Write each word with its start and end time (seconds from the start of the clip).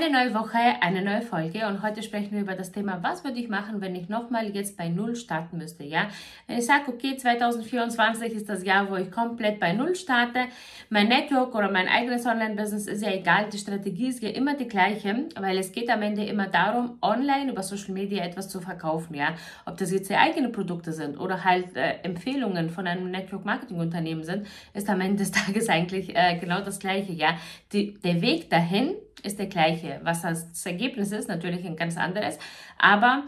Eine 0.00 0.12
neue 0.12 0.32
Woche, 0.32 0.58
eine 0.80 1.02
neue 1.02 1.20
Folge 1.20 1.66
und 1.66 1.82
heute 1.82 2.02
sprechen 2.02 2.30
wir 2.30 2.40
über 2.40 2.54
das 2.54 2.72
Thema, 2.72 3.00
was 3.02 3.22
würde 3.22 3.38
ich 3.38 3.50
machen, 3.50 3.82
wenn 3.82 3.94
ich 3.94 4.08
nochmal 4.08 4.48
jetzt 4.48 4.78
bei 4.78 4.88
Null 4.88 5.14
starten 5.14 5.58
müsste, 5.58 5.84
ja? 5.84 6.08
Wenn 6.46 6.58
ich 6.58 6.64
sage, 6.64 6.84
okay, 6.88 7.18
2024 7.18 8.32
ist 8.32 8.48
das 8.48 8.64
Jahr, 8.64 8.90
wo 8.90 8.96
ich 8.96 9.10
komplett 9.10 9.60
bei 9.60 9.74
Null 9.74 9.94
starte, 9.94 10.44
mein 10.88 11.08
Network 11.08 11.54
oder 11.54 11.70
mein 11.70 11.86
eigenes 11.86 12.24
Online-Business 12.24 12.86
ist 12.86 13.02
ja 13.02 13.12
egal, 13.12 13.50
die 13.52 13.58
Strategie 13.58 14.08
ist 14.08 14.22
ja 14.22 14.30
immer 14.30 14.54
die 14.54 14.68
gleiche, 14.68 15.26
weil 15.38 15.58
es 15.58 15.70
geht 15.70 15.90
am 15.90 16.00
Ende 16.00 16.24
immer 16.24 16.46
darum, 16.46 16.96
online 17.02 17.52
über 17.52 17.62
Social 17.62 17.92
Media 17.92 18.24
etwas 18.24 18.48
zu 18.48 18.62
verkaufen, 18.62 19.14
ja? 19.14 19.34
Ob 19.66 19.76
das 19.76 19.92
jetzt 19.92 20.08
ja 20.08 20.20
eigene 20.20 20.48
Produkte 20.48 20.94
sind 20.94 21.18
oder 21.18 21.44
halt 21.44 21.76
äh, 21.76 21.96
Empfehlungen 22.04 22.70
von 22.70 22.86
einem 22.86 23.10
Network-Marketing-Unternehmen 23.10 24.24
sind, 24.24 24.46
ist 24.72 24.88
am 24.88 25.02
Ende 25.02 25.18
des 25.18 25.32
Tages 25.32 25.68
eigentlich 25.68 26.16
äh, 26.16 26.38
genau 26.38 26.62
das 26.62 26.78
gleiche, 26.78 27.12
ja? 27.12 27.36
Die, 27.74 27.98
der 28.00 28.22
Weg 28.22 28.48
dahin 28.48 28.94
ist 29.22 29.38
der 29.38 29.46
gleiche. 29.46 30.00
Was 30.02 30.22
das 30.22 30.66
Ergebnis 30.66 31.12
ist, 31.12 31.28
natürlich 31.28 31.64
ein 31.64 31.76
ganz 31.76 31.96
anderes. 31.96 32.38
Aber 32.78 33.24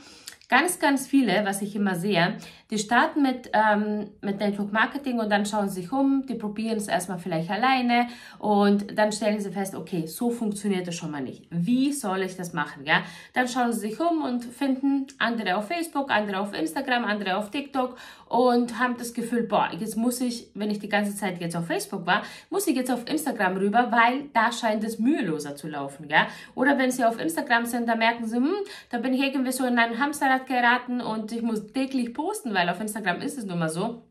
ganz, 0.49 0.79
ganz 0.79 1.07
viele, 1.07 1.45
was 1.45 1.63
ich 1.63 1.75
immer 1.77 1.95
sehe, 1.95 2.37
die 2.71 2.79
starten 2.79 3.23
mit, 3.23 3.51
ähm, 3.53 4.11
mit 4.23 4.39
Network 4.39 4.73
Marketing 4.73 5.19
und 5.19 5.31
dann 5.31 5.45
schauen 5.45 5.69
sie 5.69 5.83
sich 5.83 5.93
um, 5.93 6.25
die 6.27 6.35
probieren 6.35 6.79
es 6.79 6.89
erstmal 6.89 7.19
vielleicht 7.19 7.51
alleine 7.51 8.07
und 8.39 8.99
dann 8.99 9.12
stellen 9.12 9.41
sie 9.41 9.51
fest, 9.51 9.75
okay, 9.75 10.07
so 10.07 10.31
funktioniert 10.31 10.87
das 10.87 10.95
schon 10.95 11.11
mal 11.11 11.21
nicht. 11.21 11.47
Wie 11.51 11.93
soll 11.93 12.23
ich 12.23 12.37
das 12.37 12.55
machen? 12.55 12.84
Ja? 12.87 13.03
Dann 13.34 13.47
schauen 13.47 13.73
sie 13.73 13.81
sich 13.81 14.01
um 14.01 14.23
und 14.23 14.45
finden 14.45 15.07
andere 15.19 15.57
auf 15.57 15.69
Facebook, 15.69 16.11
andere 16.11 16.41
auf 16.41 16.55
Instagram, 16.55 17.05
andere 17.05 17.37
auf 17.37 17.51
TikTok 17.51 17.97
und 18.27 18.79
haben 18.79 18.97
das 18.97 19.12
Gefühl, 19.12 19.43
boah, 19.43 19.69
jetzt 19.79 19.97
muss 19.97 20.21
ich, 20.23 20.49
wenn 20.55 20.71
ich 20.71 20.79
die 20.79 20.89
ganze 20.89 21.15
Zeit 21.15 21.41
jetzt 21.41 21.55
auf 21.55 21.67
Facebook 21.67 22.06
war, 22.06 22.23
muss 22.49 22.67
ich 22.67 22.75
jetzt 22.75 22.91
auf 22.91 23.06
Instagram 23.06 23.59
rüber, 23.59 23.89
weil 23.91 24.31
da 24.33 24.51
scheint 24.51 24.83
es 24.84 24.99
müheloser 24.99 25.56
zu 25.56 25.69
laufen. 25.69 26.09
Ja? 26.09 26.27
Oder 26.55 26.79
wenn 26.79 26.91
sie 26.91 27.05
auf 27.05 27.21
Instagram 27.21 27.67
sind, 27.67 27.87
da 27.87 27.97
merken 27.97 28.27
sie, 28.27 28.37
hm, 28.37 28.55
da 28.89 28.97
bin 28.97 29.12
ich 29.12 29.21
irgendwie 29.21 29.53
so 29.53 29.67
in 29.67 29.79
ein 29.79 29.99
Hamsterrad 29.99 30.42
geraten 30.47 31.01
und 31.01 31.33
ich 31.33 31.43
muss 31.43 31.67
täglich 31.69 32.15
posten, 32.15 32.55
weil 32.55 32.69
auf 32.69 32.81
Instagram 32.81 33.21
ist 33.21 33.39
es 33.39 33.45
nun 33.45 33.59
mal 33.59 33.69
so, 33.69 34.03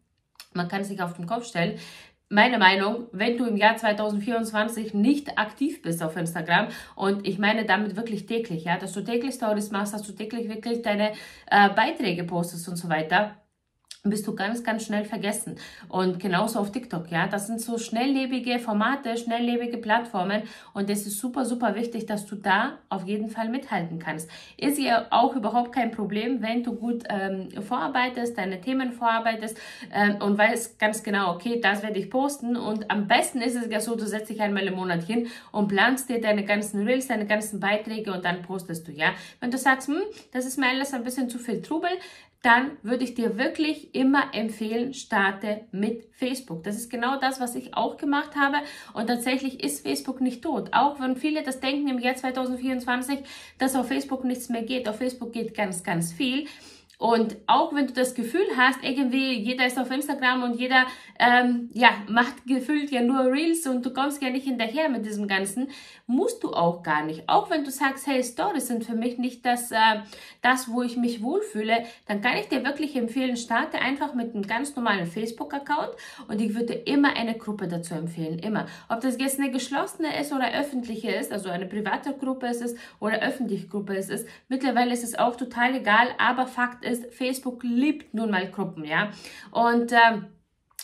man 0.53 0.67
kann 0.67 0.83
sich 0.83 1.01
auf 1.01 1.13
den 1.13 1.27
Kopf 1.27 1.45
stellen. 1.45 1.79
Meine 2.29 2.57
Meinung, 2.57 3.07
wenn 3.11 3.37
du 3.37 3.45
im 3.45 3.57
Jahr 3.57 3.75
2024 3.75 4.93
nicht 4.93 5.37
aktiv 5.37 5.81
bist 5.81 6.01
auf 6.01 6.15
Instagram 6.15 6.67
und 6.95 7.27
ich 7.27 7.39
meine 7.39 7.65
damit 7.65 7.97
wirklich 7.97 8.25
täglich, 8.25 8.63
ja, 8.63 8.77
dass 8.77 8.93
du 8.93 9.03
täglich 9.03 9.35
Stories 9.35 9.71
machst, 9.71 9.93
dass 9.93 10.03
du 10.03 10.13
täglich 10.13 10.47
wirklich 10.47 10.81
deine 10.81 11.11
äh, 11.47 11.69
Beiträge 11.69 12.23
postest 12.23 12.69
und 12.69 12.77
so 12.77 12.87
weiter, 12.87 13.35
bist 14.03 14.25
du 14.25 14.33
ganz, 14.33 14.63
ganz 14.63 14.85
schnell 14.85 15.05
vergessen. 15.05 15.57
Und 15.87 16.19
genauso 16.19 16.59
auf 16.59 16.71
TikTok, 16.71 17.11
ja. 17.11 17.27
Das 17.27 17.45
sind 17.45 17.61
so 17.61 17.77
schnelllebige 17.77 18.57
Formate, 18.57 19.15
schnelllebige 19.15 19.77
Plattformen. 19.77 20.41
Und 20.73 20.89
es 20.89 21.05
ist 21.05 21.19
super, 21.19 21.45
super 21.45 21.75
wichtig, 21.75 22.07
dass 22.07 22.25
du 22.25 22.35
da 22.35 22.79
auf 22.89 23.05
jeden 23.05 23.29
Fall 23.29 23.49
mithalten 23.49 23.99
kannst. 23.99 24.27
Ist 24.57 24.79
ja 24.79 25.05
auch 25.11 25.35
überhaupt 25.35 25.71
kein 25.71 25.91
Problem, 25.91 26.41
wenn 26.41 26.63
du 26.63 26.73
gut 26.73 27.03
ähm, 27.09 27.49
vorarbeitest, 27.61 28.35
deine 28.39 28.59
Themen 28.59 28.91
vorarbeitest 28.91 29.55
ähm, 29.93 30.15
und 30.19 30.35
weißt 30.35 30.79
ganz 30.79 31.03
genau, 31.03 31.35
okay, 31.35 31.59
das 31.61 31.83
werde 31.83 31.99
ich 31.99 32.09
posten. 32.09 32.55
Und 32.55 32.89
am 32.89 33.07
besten 33.07 33.39
ist 33.39 33.55
es 33.55 33.69
ja 33.69 33.79
so, 33.79 33.95
du 33.95 34.07
setzt 34.07 34.31
dich 34.31 34.41
einmal 34.41 34.65
im 34.65 34.73
Monat 34.73 35.03
hin 35.03 35.27
und 35.51 35.67
planst 35.67 36.09
dir 36.09 36.19
deine 36.19 36.43
ganzen 36.43 36.87
Reels, 36.87 37.07
deine 37.07 37.27
ganzen 37.27 37.59
Beiträge 37.59 38.11
und 38.11 38.25
dann 38.25 38.41
postest 38.41 38.87
du, 38.87 38.91
ja. 38.91 39.11
Wenn 39.39 39.51
du 39.51 39.59
sagst, 39.59 39.89
hm, 39.89 40.01
das 40.31 40.45
ist 40.47 40.57
mir 40.57 40.69
alles 40.69 40.91
ein 40.95 41.03
bisschen 41.03 41.29
zu 41.29 41.37
viel 41.37 41.61
Trubel, 41.61 41.91
dann 42.41 42.71
würde 42.81 43.03
ich 43.03 43.13
dir 43.13 43.37
wirklich 43.37 43.93
immer 43.93 44.33
empfehlen, 44.33 44.93
starte 44.93 45.61
mit 45.71 46.05
Facebook. 46.13 46.63
Das 46.63 46.75
ist 46.75 46.89
genau 46.89 47.19
das, 47.19 47.39
was 47.39 47.55
ich 47.55 47.75
auch 47.75 47.97
gemacht 47.97 48.35
habe. 48.35 48.57
Und 48.93 49.07
tatsächlich 49.07 49.63
ist 49.63 49.85
Facebook 49.85 50.21
nicht 50.21 50.41
tot. 50.41 50.69
Auch 50.71 50.99
wenn 50.99 51.15
viele 51.15 51.43
das 51.43 51.59
denken 51.59 51.87
im 51.87 51.99
Jahr 51.99 52.15
2024, 52.15 53.19
dass 53.59 53.75
auf 53.75 53.87
Facebook 53.87 54.23
nichts 54.23 54.49
mehr 54.49 54.63
geht. 54.63 54.89
Auf 54.89 54.97
Facebook 54.97 55.33
geht 55.33 55.53
ganz, 55.53 55.83
ganz 55.83 56.13
viel. 56.13 56.47
Und 57.01 57.35
auch 57.47 57.73
wenn 57.73 57.87
du 57.87 57.93
das 57.93 58.13
Gefühl 58.13 58.45
hast, 58.55 58.83
irgendwie 58.83 59.33
jeder 59.33 59.65
ist 59.65 59.79
auf 59.79 59.89
Instagram 59.89 60.43
und 60.43 60.59
jeder 60.59 60.85
ähm, 61.17 61.71
ja, 61.73 61.89
macht 62.07 62.45
gefühlt 62.45 62.91
ja 62.91 63.01
nur 63.01 63.25
Reels 63.25 63.65
und 63.65 63.83
du 63.83 63.91
kommst 63.91 64.21
ja 64.21 64.29
nicht 64.29 64.45
hinterher 64.45 64.87
mit 64.87 65.03
diesem 65.03 65.27
Ganzen, 65.27 65.69
musst 66.05 66.43
du 66.43 66.53
auch 66.53 66.83
gar 66.83 67.03
nicht. 67.03 67.27
Auch 67.27 67.49
wenn 67.49 67.63
du 67.63 67.71
sagst, 67.71 68.05
hey, 68.05 68.23
Stories 68.23 68.67
sind 68.67 68.83
für 68.83 68.93
mich 68.93 69.17
nicht 69.17 69.43
das, 69.47 69.71
äh, 69.71 69.77
das 70.43 70.69
wo 70.69 70.83
ich 70.83 70.95
mich 70.95 71.23
wohlfühle, 71.23 71.85
dann 72.05 72.21
kann 72.21 72.37
ich 72.37 72.49
dir 72.49 72.63
wirklich 72.63 72.95
empfehlen, 72.95 73.35
starte 73.35 73.79
einfach 73.79 74.13
mit 74.13 74.35
einem 74.35 74.45
ganz 74.45 74.75
normalen 74.75 75.07
Facebook-Account 75.07 75.95
und 76.27 76.39
ich 76.39 76.53
würde 76.53 76.73
immer 76.73 77.15
eine 77.15 77.35
Gruppe 77.35 77.67
dazu 77.67 77.95
empfehlen, 77.95 78.37
immer. 78.37 78.67
Ob 78.89 79.01
das 79.01 79.17
jetzt 79.19 79.39
eine 79.39 79.49
geschlossene 79.49 80.19
ist 80.21 80.33
oder 80.33 80.53
öffentliche 80.53 81.09
ist, 81.09 81.31
also 81.31 81.49
eine 81.49 81.65
private 81.65 82.13
Gruppe 82.13 82.45
ist 82.45 82.61
es 82.61 82.75
oder 82.99 83.23
öffentliche 83.23 83.65
Gruppe 83.67 83.95
ist 83.95 84.11
es, 84.11 84.23
mittlerweile 84.49 84.93
ist 84.93 85.03
es 85.03 85.17
auch 85.17 85.35
total 85.35 85.73
egal, 85.73 86.09
aber 86.19 86.45
Fakt 86.45 86.85
ist, 86.85 86.90
ist, 86.91 87.13
Facebook 87.13 87.63
liebt 87.63 88.13
nun 88.13 88.31
mal 88.31 88.49
Gruppen, 88.49 88.85
ja. 88.85 89.09
Und 89.51 89.91
äh, 89.91 90.21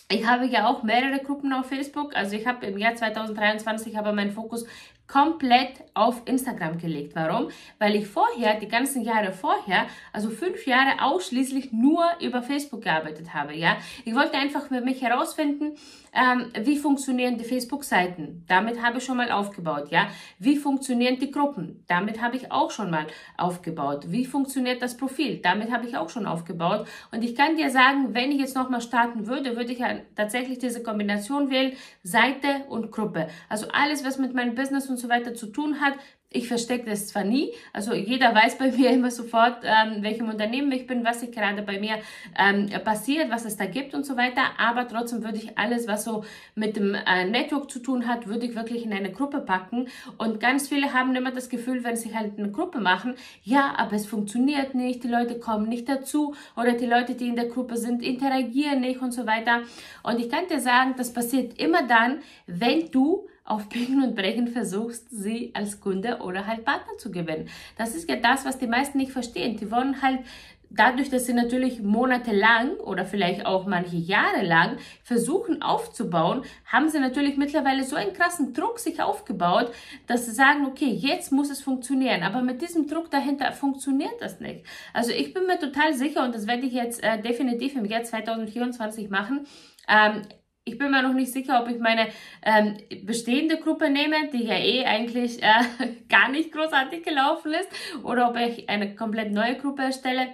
ich 0.09 0.25
habe 0.25 0.45
ja 0.45 0.67
auch 0.67 0.83
mehrere 0.83 1.19
Gruppen 1.19 1.51
auf 1.51 1.67
Facebook. 1.67 2.15
Also 2.15 2.35
ich 2.35 2.47
habe 2.47 2.65
im 2.65 2.77
Jahr 2.77 2.95
2023 2.95 3.97
aber 3.97 4.13
meinen 4.13 4.31
Fokus 4.31 4.65
komplett 5.07 5.83
auf 5.93 6.21
Instagram 6.25 6.77
gelegt. 6.77 7.15
Warum? 7.15 7.49
Weil 7.79 7.95
ich 7.95 8.07
vorher, 8.07 8.59
die 8.59 8.67
ganzen 8.67 9.01
Jahre 9.01 9.31
vorher, 9.31 9.87
also 10.11 10.29
fünf 10.29 10.65
Jahre 10.67 11.01
ausschließlich 11.01 11.71
nur 11.71 12.05
über 12.21 12.41
Facebook 12.41 12.83
gearbeitet 12.83 13.33
habe. 13.33 13.55
Ja, 13.55 13.77
ich 14.05 14.13
wollte 14.15 14.37
einfach 14.37 14.67
für 14.67 14.81
mich 14.81 15.01
herausfinden, 15.01 15.75
ähm, 16.17 16.51
wie 16.65 16.77
funktionieren 16.77 17.37
die 17.37 17.45
Facebook-Seiten. 17.45 18.43
Damit 18.49 18.81
habe 18.81 18.97
ich 18.97 19.05
schon 19.05 19.15
mal 19.15 19.31
aufgebaut. 19.31 19.89
Ja, 19.91 20.07
wie 20.37 20.57
funktionieren 20.57 21.17
die 21.19 21.31
Gruppen? 21.31 21.85
Damit 21.87 22.21
habe 22.21 22.35
ich 22.35 22.51
auch 22.51 22.71
schon 22.71 22.89
mal 22.89 23.07
aufgebaut. 23.37 24.05
Wie 24.07 24.25
funktioniert 24.25 24.81
das 24.81 24.97
Profil? 24.97 25.39
Damit 25.41 25.71
habe 25.71 25.87
ich 25.87 25.95
auch 25.95 26.09
schon 26.09 26.25
aufgebaut. 26.25 26.85
Und 27.13 27.23
ich 27.23 27.33
kann 27.33 27.55
dir 27.55 27.69
sagen, 27.69 28.13
wenn 28.13 28.33
ich 28.33 28.39
jetzt 28.39 28.57
nochmal 28.57 28.81
starten 28.81 29.27
würde, 29.27 29.55
würde 29.55 29.71
ich 29.71 29.79
ja 29.79 29.99
tatsächlich 30.17 30.59
diese 30.59 30.83
Kombination 30.83 31.49
wählen, 31.49 31.71
Seite 32.03 32.65
und 32.67 32.91
Gruppe. 32.91 33.29
Also 33.47 33.67
alles, 33.71 34.03
was 34.03 34.17
mit 34.17 34.33
meinem 34.33 34.53
Business 34.53 34.89
und 34.89 34.97
und 34.97 35.01
so 35.01 35.09
weiter 35.09 35.35
zu 35.35 35.47
tun 35.47 35.79
hat. 35.79 35.93
Ich 36.37 36.47
verstecke 36.47 36.87
das 36.87 37.07
zwar 37.07 37.23
nie, 37.23 37.51
also 37.73 37.95
jeder 37.95 38.33
weiß 38.33 38.59
bei 38.59 38.71
mir 38.77 38.91
immer 38.91 39.09
sofort, 39.09 39.63
ähm, 39.63 40.03
welchem 40.03 40.29
Unternehmen 40.29 40.71
ich 40.71 40.85
bin, 40.85 41.03
was 41.03 41.21
sich 41.21 41.31
gerade 41.31 41.63
bei 41.63 41.79
mir 41.79 41.95
ähm, 42.37 42.69
passiert, 42.83 43.31
was 43.31 43.43
es 43.45 43.57
da 43.57 43.65
gibt 43.65 43.95
und 43.95 44.05
so 44.05 44.15
weiter, 44.17 44.43
aber 44.59 44.87
trotzdem 44.87 45.23
würde 45.23 45.37
ich 45.37 45.57
alles, 45.57 45.87
was 45.87 46.03
so 46.03 46.23
mit 46.53 46.75
dem 46.75 46.93
äh, 46.93 47.25
Network 47.25 47.71
zu 47.71 47.79
tun 47.79 48.07
hat, 48.07 48.27
würde 48.27 48.45
ich 48.45 48.55
wirklich 48.55 48.85
in 48.85 48.93
eine 48.93 49.11
Gruppe 49.11 49.39
packen. 49.39 49.87
Und 50.19 50.39
ganz 50.39 50.67
viele 50.67 50.93
haben 50.93 51.15
immer 51.15 51.31
das 51.31 51.49
Gefühl, 51.49 51.83
wenn 51.83 51.95
sie 51.95 52.15
halt 52.15 52.37
eine 52.37 52.51
Gruppe 52.51 52.79
machen, 52.79 53.15
ja, 53.43 53.73
aber 53.75 53.95
es 53.95 54.05
funktioniert 54.05 54.75
nicht, 54.75 55.03
die 55.03 55.07
Leute 55.07 55.39
kommen 55.39 55.67
nicht 55.67 55.89
dazu 55.89 56.35
oder 56.55 56.73
die 56.73 56.85
Leute, 56.85 57.15
die 57.15 57.29
in 57.29 57.35
der 57.35 57.47
Gruppe 57.47 57.77
sind, 57.77 58.03
interagieren 58.03 58.81
nicht 58.81 59.01
und 59.01 59.11
so 59.11 59.25
weiter. 59.25 59.61
Und 60.03 60.19
ich 60.19 60.29
kann 60.29 60.47
dir 60.47 60.59
sagen, 60.59 60.93
das 60.97 61.11
passiert 61.11 61.59
immer 61.59 61.87
dann, 61.87 62.19
wenn 62.45 62.91
du 62.91 63.27
auf 63.47 63.69
Biegen 63.69 64.03
und 64.03 64.15
Brechen 64.15 64.49
versuchst, 64.49 65.09
sie 65.09 65.51
als 65.53 65.79
Kunde 65.79 66.19
oder 66.19 66.45
halt 66.45 66.65
Partner 66.65 66.97
zu 66.97 67.11
gewinnen. 67.11 67.49
Das 67.77 67.95
ist 67.95 68.09
ja 68.09 68.17
das, 68.17 68.45
was 68.45 68.59
die 68.59 68.67
meisten 68.67 68.97
nicht 68.97 69.13
verstehen. 69.13 69.55
Die 69.55 69.71
wollen 69.71 70.01
halt 70.01 70.19
dadurch, 70.69 71.09
dass 71.09 71.25
sie 71.25 71.33
natürlich 71.33 71.81
monatelang 71.81 72.71
oder 72.77 73.05
vielleicht 73.05 73.45
auch 73.45 73.65
manche 73.65 73.95
Jahre 73.95 74.43
lang 74.43 74.77
versuchen 75.01 75.61
aufzubauen, 75.61 76.43
haben 76.65 76.89
sie 76.89 76.99
natürlich 76.99 77.37
mittlerweile 77.37 77.85
so 77.85 77.95
einen 77.95 78.11
krassen 78.11 78.53
Druck 78.53 78.79
sich 78.79 79.01
aufgebaut, 79.01 79.71
dass 80.07 80.25
sie 80.25 80.31
sagen, 80.31 80.65
okay, 80.65 80.89
jetzt 80.89 81.31
muss 81.31 81.49
es 81.49 81.61
funktionieren. 81.61 82.23
Aber 82.23 82.41
mit 82.41 82.61
diesem 82.61 82.87
Druck 82.87 83.09
dahinter 83.11 83.53
funktioniert 83.53 84.15
das 84.19 84.41
nicht. 84.41 84.65
Also 84.93 85.11
ich 85.11 85.33
bin 85.33 85.47
mir 85.47 85.57
total 85.57 85.93
sicher 85.93 86.25
und 86.25 86.35
das 86.35 86.47
werde 86.47 86.65
ich 86.65 86.73
jetzt 86.73 87.01
äh, 87.01 87.21
definitiv 87.21 87.75
im 87.77 87.85
Jahr 87.85 88.03
2024 88.03 89.09
machen. 89.09 89.47
Ähm, 89.87 90.23
ich 90.67 90.77
bin 90.77 90.91
mir 90.91 91.01
noch 91.01 91.13
nicht 91.13 91.31
sicher, 91.31 91.61
ob 91.61 91.69
ich 91.69 91.79
meine 91.79 92.07
ähm, 92.43 92.77
bestehende 93.03 93.57
Gruppe 93.57 93.89
nehme, 93.89 94.29
die 94.33 94.43
ja 94.43 94.55
eh 94.55 94.85
eigentlich 94.85 95.41
äh, 95.41 95.63
gar 96.09 96.29
nicht 96.29 96.51
großartig 96.51 97.03
gelaufen 97.03 97.53
ist, 97.53 97.69
oder 98.03 98.29
ob 98.29 98.37
ich 98.37 98.69
eine 98.69 98.95
komplett 98.95 99.31
neue 99.31 99.55
Gruppe 99.55 99.83
erstelle. 99.83 100.27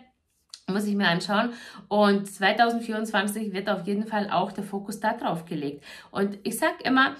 Muss 0.67 0.87
ich 0.87 0.95
mir 0.95 1.07
anschauen. 1.07 1.51
Und 1.89 2.25
2024 2.25 3.51
wird 3.51 3.69
auf 3.69 3.85
jeden 3.85 4.07
Fall 4.07 4.29
auch 4.29 4.53
der 4.53 4.63
Fokus 4.63 4.99
da 5.01 5.13
drauf 5.13 5.43
gelegt. 5.45 5.83
Und 6.09 6.39
ich 6.43 6.57
sage 6.57 6.75
immer, 6.85 7.17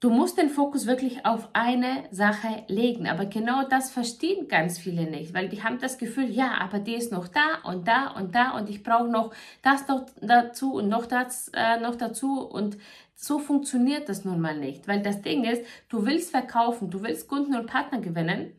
Du 0.00 0.08
musst 0.08 0.38
den 0.38 0.48
Fokus 0.48 0.86
wirklich 0.86 1.26
auf 1.26 1.50
eine 1.52 2.04
Sache 2.10 2.64
legen. 2.68 3.06
Aber 3.06 3.26
genau 3.26 3.68
das 3.68 3.90
verstehen 3.90 4.48
ganz 4.48 4.78
viele 4.78 5.04
nicht, 5.04 5.34
weil 5.34 5.50
die 5.50 5.62
haben 5.62 5.78
das 5.78 5.98
Gefühl, 5.98 6.30
ja, 6.30 6.54
aber 6.58 6.78
die 6.78 6.94
ist 6.94 7.12
noch 7.12 7.28
da 7.28 7.60
und 7.64 7.86
da 7.86 8.12
und 8.12 8.34
da 8.34 8.52
und 8.52 8.70
ich 8.70 8.82
brauche 8.82 9.08
noch 9.08 9.34
das 9.60 9.86
noch 9.88 10.06
dazu 10.22 10.72
und 10.72 10.88
noch 10.88 11.04
das 11.04 11.50
äh, 11.54 11.78
noch 11.80 11.96
dazu 11.96 12.40
und 12.40 12.78
so 13.14 13.38
funktioniert 13.38 14.08
das 14.08 14.24
nun 14.24 14.40
mal 14.40 14.56
nicht, 14.56 14.88
weil 14.88 15.02
das 15.02 15.20
Ding 15.20 15.44
ist, 15.44 15.62
du 15.90 16.06
willst 16.06 16.30
verkaufen, 16.30 16.90
du 16.90 17.02
willst 17.02 17.28
Kunden 17.28 17.54
und 17.54 17.66
Partner 17.66 18.00
gewinnen, 18.00 18.54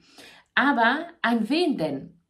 aber 0.53 1.07
an 1.23 1.49
wen 1.49 1.75
denn? 1.75 2.20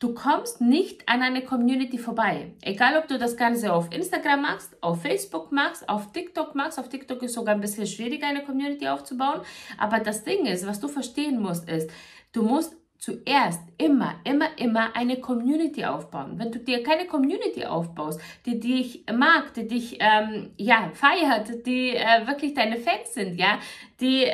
Du 0.00 0.14
kommst 0.14 0.60
nicht 0.60 1.08
an 1.08 1.22
eine 1.22 1.42
Community 1.42 1.98
vorbei. 1.98 2.52
Egal, 2.62 2.96
ob 2.98 3.08
du 3.08 3.18
das 3.18 3.36
Ganze 3.36 3.72
auf 3.72 3.92
Instagram 3.92 4.42
machst, 4.42 4.80
auf 4.80 5.02
Facebook 5.02 5.50
machst, 5.50 5.88
auf 5.88 6.12
TikTok 6.12 6.54
machst. 6.54 6.78
Auf 6.78 6.88
TikTok 6.88 7.20
ist 7.24 7.34
sogar 7.34 7.56
ein 7.56 7.60
bisschen 7.60 7.86
schwieriger, 7.86 8.28
eine 8.28 8.44
Community 8.44 8.86
aufzubauen. 8.86 9.40
Aber 9.76 9.98
das 9.98 10.22
Ding 10.22 10.46
ist, 10.46 10.64
was 10.68 10.78
du 10.78 10.86
verstehen 10.86 11.40
musst, 11.40 11.68
ist, 11.68 11.90
du 12.32 12.44
musst 12.44 12.76
zuerst 12.98 13.60
immer, 13.76 14.14
immer, 14.22 14.46
immer 14.56 14.94
eine 14.94 15.20
Community 15.20 15.84
aufbauen. 15.84 16.38
Wenn 16.38 16.52
du 16.52 16.60
dir 16.60 16.84
keine 16.84 17.06
Community 17.06 17.64
aufbaust, 17.64 18.20
die 18.46 18.60
dich 18.60 19.04
mag, 19.12 19.52
die 19.54 19.66
dich 19.66 19.98
ähm, 20.00 20.50
ja 20.56 20.90
feiert, 20.94 21.66
die 21.66 21.96
äh, 21.96 22.26
wirklich 22.26 22.54
deine 22.54 22.76
Fans 22.76 23.14
sind, 23.14 23.36
ja, 23.36 23.58
die 24.00 24.26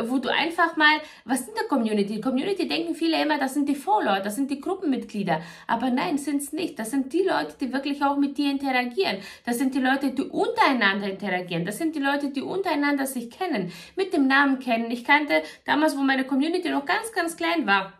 wo 0.00 0.18
du 0.18 0.28
einfach 0.28 0.76
mal, 0.76 1.00
was 1.24 1.44
sind 1.44 1.56
der 1.56 1.66
Community? 1.66 2.20
Community 2.20 2.68
denken 2.68 2.94
viele 2.94 3.22
immer, 3.22 3.38
das 3.38 3.54
sind 3.54 3.68
die 3.68 3.74
Follower, 3.74 4.20
das 4.20 4.36
sind 4.36 4.50
die 4.50 4.60
Gruppenmitglieder. 4.60 5.40
Aber 5.66 5.90
nein, 5.90 6.18
sind 6.18 6.42
es 6.42 6.52
nicht. 6.52 6.78
Das 6.78 6.90
sind 6.90 7.12
die 7.12 7.22
Leute, 7.22 7.54
die 7.60 7.72
wirklich 7.72 8.02
auch 8.02 8.16
mit 8.16 8.38
dir 8.38 8.50
interagieren. 8.50 9.18
Das 9.44 9.58
sind 9.58 9.74
die 9.74 9.80
Leute, 9.80 10.10
die 10.10 10.22
untereinander 10.22 11.10
interagieren. 11.10 11.64
Das 11.64 11.78
sind 11.78 11.94
die 11.94 12.00
Leute, 12.00 12.30
die 12.30 12.42
untereinander 12.42 13.06
sich 13.06 13.30
kennen, 13.30 13.72
mit 13.96 14.12
dem 14.12 14.26
Namen 14.26 14.58
kennen. 14.58 14.90
Ich 14.90 15.04
kannte 15.04 15.42
damals, 15.64 15.96
wo 15.96 16.02
meine 16.02 16.24
Community 16.24 16.70
noch 16.70 16.84
ganz, 16.84 17.12
ganz 17.12 17.36
klein 17.36 17.66
war, 17.66 17.92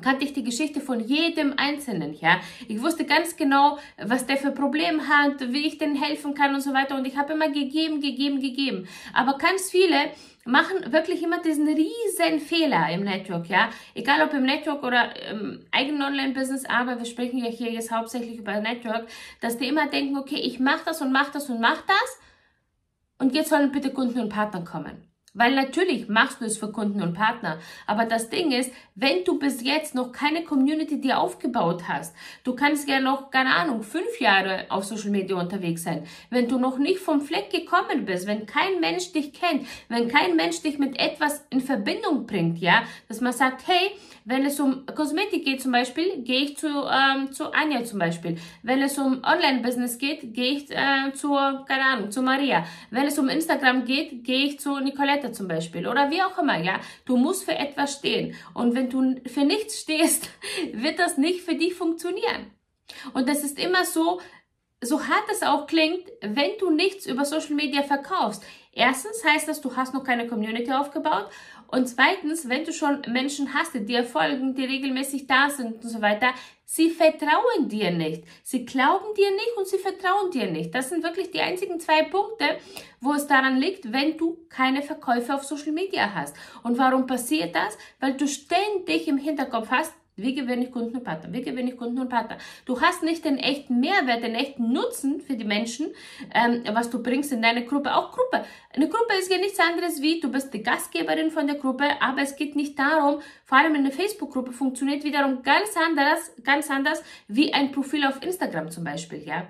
kannte 0.00 0.24
ich 0.24 0.32
die 0.32 0.44
Geschichte 0.44 0.80
von 0.80 1.00
jedem 1.00 1.54
Einzelnen, 1.56 2.14
ja. 2.14 2.40
Ich 2.68 2.82
wusste 2.82 3.04
ganz 3.04 3.36
genau, 3.36 3.78
was 3.98 4.26
der 4.26 4.36
für 4.36 4.50
Probleme 4.50 5.06
hat, 5.06 5.52
wie 5.52 5.66
ich 5.66 5.78
denen 5.78 6.00
helfen 6.00 6.34
kann 6.34 6.54
und 6.54 6.60
so 6.60 6.72
weiter. 6.72 6.96
Und 6.96 7.06
ich 7.06 7.16
habe 7.16 7.34
immer 7.34 7.48
gegeben, 7.48 8.00
gegeben, 8.00 8.40
gegeben. 8.40 8.88
Aber 9.12 9.38
ganz 9.38 9.70
viele 9.70 10.10
machen 10.44 10.92
wirklich 10.92 11.22
immer 11.22 11.40
diesen 11.40 11.68
riesen 11.68 12.40
Fehler 12.40 12.90
im 12.90 13.04
Network, 13.04 13.48
ja. 13.48 13.70
Egal 13.94 14.22
ob 14.22 14.32
im 14.34 14.42
Network 14.42 14.82
oder 14.82 15.14
im 15.30 15.64
eigenen 15.70 16.02
Online-Business, 16.02 16.64
aber 16.64 16.98
wir 16.98 17.06
sprechen 17.06 17.38
ja 17.38 17.50
hier 17.50 17.70
jetzt 17.70 17.92
hauptsächlich 17.92 18.38
über 18.38 18.60
Network, 18.60 19.06
dass 19.40 19.58
die 19.58 19.68
immer 19.68 19.86
denken, 19.86 20.16
okay, 20.16 20.40
ich 20.40 20.58
mache 20.58 20.84
das 20.84 21.00
und 21.00 21.12
mache 21.12 21.32
das 21.32 21.48
und 21.48 21.60
mache 21.60 21.84
das 21.86 22.18
und 23.18 23.34
jetzt 23.34 23.50
sollen 23.50 23.70
bitte 23.70 23.92
Kunden 23.92 24.18
und 24.18 24.30
Partner 24.30 24.64
kommen. 24.64 25.11
Weil 25.34 25.54
natürlich 25.54 26.08
machst 26.08 26.40
du 26.40 26.44
es 26.44 26.58
für 26.58 26.70
Kunden 26.70 27.02
und 27.02 27.14
Partner. 27.14 27.58
Aber 27.86 28.04
das 28.04 28.28
Ding 28.28 28.52
ist, 28.52 28.70
wenn 28.94 29.24
du 29.24 29.38
bis 29.38 29.62
jetzt 29.62 29.94
noch 29.94 30.12
keine 30.12 30.44
Community 30.44 31.00
dir 31.00 31.18
aufgebaut 31.18 31.88
hast, 31.88 32.14
du 32.44 32.54
kannst 32.54 32.86
ja 32.88 33.00
noch, 33.00 33.30
keine 33.30 33.54
Ahnung, 33.54 33.82
fünf 33.82 34.20
Jahre 34.20 34.66
auf 34.68 34.84
Social 34.84 35.10
Media 35.10 35.36
unterwegs 35.36 35.84
sein. 35.84 36.06
Wenn 36.28 36.48
du 36.48 36.58
noch 36.58 36.78
nicht 36.78 36.98
vom 36.98 37.22
Fleck 37.22 37.50
gekommen 37.50 38.04
bist, 38.04 38.26
wenn 38.26 38.44
kein 38.44 38.80
Mensch 38.80 39.12
dich 39.12 39.32
kennt, 39.32 39.66
wenn 39.88 40.08
kein 40.08 40.36
Mensch 40.36 40.60
dich 40.60 40.78
mit 40.78 40.98
etwas 40.98 41.46
in 41.48 41.60
Verbindung 41.60 42.26
bringt, 42.26 42.58
ja, 42.58 42.82
dass 43.08 43.22
man 43.22 43.32
sagt, 43.32 43.66
hey, 43.66 43.92
wenn 44.24 44.44
es 44.44 44.60
um 44.60 44.86
Kosmetik 44.86 45.44
geht 45.44 45.62
zum 45.62 45.72
Beispiel, 45.72 46.22
gehe 46.22 46.42
ich 46.42 46.56
zu, 46.56 46.68
ähm, 46.68 47.32
zu 47.32 47.52
Anja 47.52 47.84
zum 47.84 47.98
Beispiel. 47.98 48.38
Wenn 48.62 48.82
es 48.82 48.98
um 48.98 49.22
Online-Business 49.24 49.98
geht, 49.98 50.34
gehe 50.34 50.52
ich 50.52 50.70
äh, 50.70 51.12
zu, 51.14 51.28
keine 51.28 51.84
Ahnung, 51.84 52.10
zu 52.10 52.22
Maria. 52.22 52.64
Wenn 52.90 53.06
es 53.06 53.18
um 53.18 53.28
Instagram 53.28 53.84
geht, 53.84 54.24
gehe 54.24 54.46
ich 54.46 54.60
zu 54.60 54.78
Nicoletta 54.78 55.32
zum 55.32 55.48
Beispiel. 55.48 55.88
Oder 55.88 56.10
wie 56.10 56.22
auch 56.22 56.38
immer, 56.38 56.58
ja. 56.58 56.80
Du 57.04 57.16
musst 57.16 57.44
für 57.44 57.56
etwas 57.56 57.94
stehen. 57.94 58.34
Und 58.54 58.74
wenn 58.74 58.90
du 58.90 59.20
für 59.26 59.44
nichts 59.44 59.80
stehst, 59.80 60.28
wird 60.72 60.98
das 60.98 61.18
nicht 61.18 61.42
für 61.42 61.54
dich 61.54 61.74
funktionieren. 61.74 62.52
Und 63.14 63.28
das 63.28 63.42
ist 63.42 63.58
immer 63.58 63.84
so, 63.84 64.20
so 64.82 65.00
hart 65.00 65.24
es 65.30 65.42
auch 65.42 65.66
klingt, 65.66 66.04
wenn 66.20 66.50
du 66.58 66.70
nichts 66.70 67.06
über 67.06 67.24
Social 67.24 67.54
Media 67.54 67.82
verkaufst. 67.82 68.42
Erstens 68.72 69.22
heißt 69.24 69.48
das, 69.48 69.60
du 69.60 69.76
hast 69.76 69.94
noch 69.94 70.02
keine 70.02 70.26
Community 70.26 70.72
aufgebaut. 70.72 71.28
Und 71.72 71.86
zweitens, 71.86 72.50
wenn 72.50 72.64
du 72.64 72.72
schon 72.72 73.00
Menschen 73.08 73.54
hast, 73.54 73.72
die 73.72 73.86
dir 73.86 74.04
folgen, 74.04 74.54
die 74.54 74.66
regelmäßig 74.66 75.26
da 75.26 75.48
sind 75.48 75.82
und 75.82 75.88
so 75.88 76.02
weiter, 76.02 76.34
sie 76.66 76.90
vertrauen 76.90 77.66
dir 77.66 77.90
nicht. 77.90 78.24
Sie 78.42 78.66
glauben 78.66 79.14
dir 79.16 79.30
nicht 79.30 79.56
und 79.56 79.66
sie 79.66 79.78
vertrauen 79.78 80.30
dir 80.30 80.50
nicht. 80.50 80.74
Das 80.74 80.90
sind 80.90 81.02
wirklich 81.02 81.30
die 81.30 81.40
einzigen 81.40 81.80
zwei 81.80 82.02
Punkte, 82.02 82.58
wo 83.00 83.14
es 83.14 83.26
daran 83.26 83.56
liegt, 83.56 83.90
wenn 83.90 84.18
du 84.18 84.36
keine 84.50 84.82
Verkäufe 84.82 85.34
auf 85.34 85.44
Social 85.44 85.72
Media 85.72 86.14
hast. 86.14 86.36
Und 86.62 86.76
warum 86.76 87.06
passiert 87.06 87.54
das? 87.54 87.78
Weil 88.00 88.18
du 88.18 88.28
ständig 88.28 89.08
im 89.08 89.16
Hinterkopf 89.16 89.70
hast, 89.70 89.94
wie 90.16 90.34
gewinne 90.34 90.64
ich 90.64 90.70
Kunden 90.70 90.96
und 90.96 91.04
Partner? 91.04 91.32
Wie 91.32 91.40
gewinne 91.40 91.70
ich 91.70 91.76
Kunden 91.76 91.98
und 91.98 92.10
Partner? 92.10 92.36
Du 92.66 92.80
hast 92.80 93.02
nicht 93.02 93.24
den 93.24 93.38
echten 93.38 93.80
Mehrwert, 93.80 94.22
den 94.22 94.34
echten 94.34 94.70
Nutzen 94.72 95.20
für 95.20 95.36
die 95.36 95.44
Menschen, 95.44 95.88
ähm, 96.34 96.62
was 96.72 96.90
du 96.90 97.02
bringst 97.02 97.32
in 97.32 97.40
deine 97.40 97.64
Gruppe. 97.64 97.94
Auch 97.94 98.12
Gruppe. 98.12 98.44
Eine 98.74 98.88
Gruppe 98.88 99.14
ist 99.18 99.30
ja 99.30 99.38
nichts 99.38 99.58
anderes 99.58 100.02
wie, 100.02 100.20
du 100.20 100.30
bist 100.30 100.52
die 100.52 100.62
Gastgeberin 100.62 101.30
von 101.30 101.46
der 101.46 101.56
Gruppe, 101.56 101.84
aber 102.00 102.20
es 102.20 102.36
geht 102.36 102.56
nicht 102.56 102.78
darum, 102.78 103.20
vor 103.44 103.58
allem 103.58 103.74
in 103.74 103.84
der 103.84 103.92
Facebook-Gruppe 103.92 104.52
funktioniert 104.52 105.02
wiederum 105.04 105.42
ganz 105.42 105.70
anders, 105.76 106.32
ganz 106.44 106.70
anders 106.70 107.02
wie 107.28 107.54
ein 107.54 107.72
Profil 107.72 108.04
auf 108.04 108.22
Instagram 108.22 108.70
zum 108.70 108.84
Beispiel, 108.84 109.26
ja. 109.26 109.48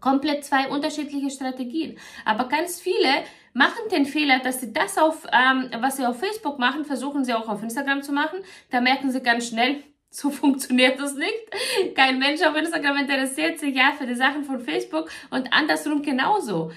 Komplett 0.00 0.44
zwei 0.44 0.68
unterschiedliche 0.68 1.30
Strategien. 1.30 1.98
Aber 2.24 2.48
ganz 2.48 2.80
viele 2.80 3.08
machen 3.56 3.88
den 3.90 4.04
Fehler, 4.04 4.38
dass 4.40 4.60
sie 4.60 4.70
das 4.70 4.98
auf, 4.98 5.26
ähm, 5.32 5.70
was 5.80 5.96
sie 5.96 6.04
auf 6.04 6.20
Facebook 6.20 6.58
machen, 6.58 6.84
versuchen 6.84 7.24
sie 7.24 7.32
auch 7.32 7.48
auf 7.48 7.62
Instagram 7.62 8.02
zu 8.02 8.12
machen. 8.12 8.40
Da 8.70 8.82
merken 8.82 9.10
sie 9.10 9.22
ganz 9.22 9.48
schnell, 9.48 9.82
so 10.10 10.30
funktioniert 10.30 11.00
das 11.00 11.14
nicht. 11.14 11.94
Kein 11.94 12.18
Mensch 12.18 12.42
auf 12.42 12.54
Instagram 12.54 12.98
interessiert 12.98 13.58
sich 13.58 13.74
ja 13.74 13.92
für 13.96 14.06
die 14.06 14.14
Sachen 14.14 14.44
von 14.44 14.60
Facebook 14.60 15.10
und 15.30 15.52
andersrum 15.54 16.02
genauso. 16.02 16.70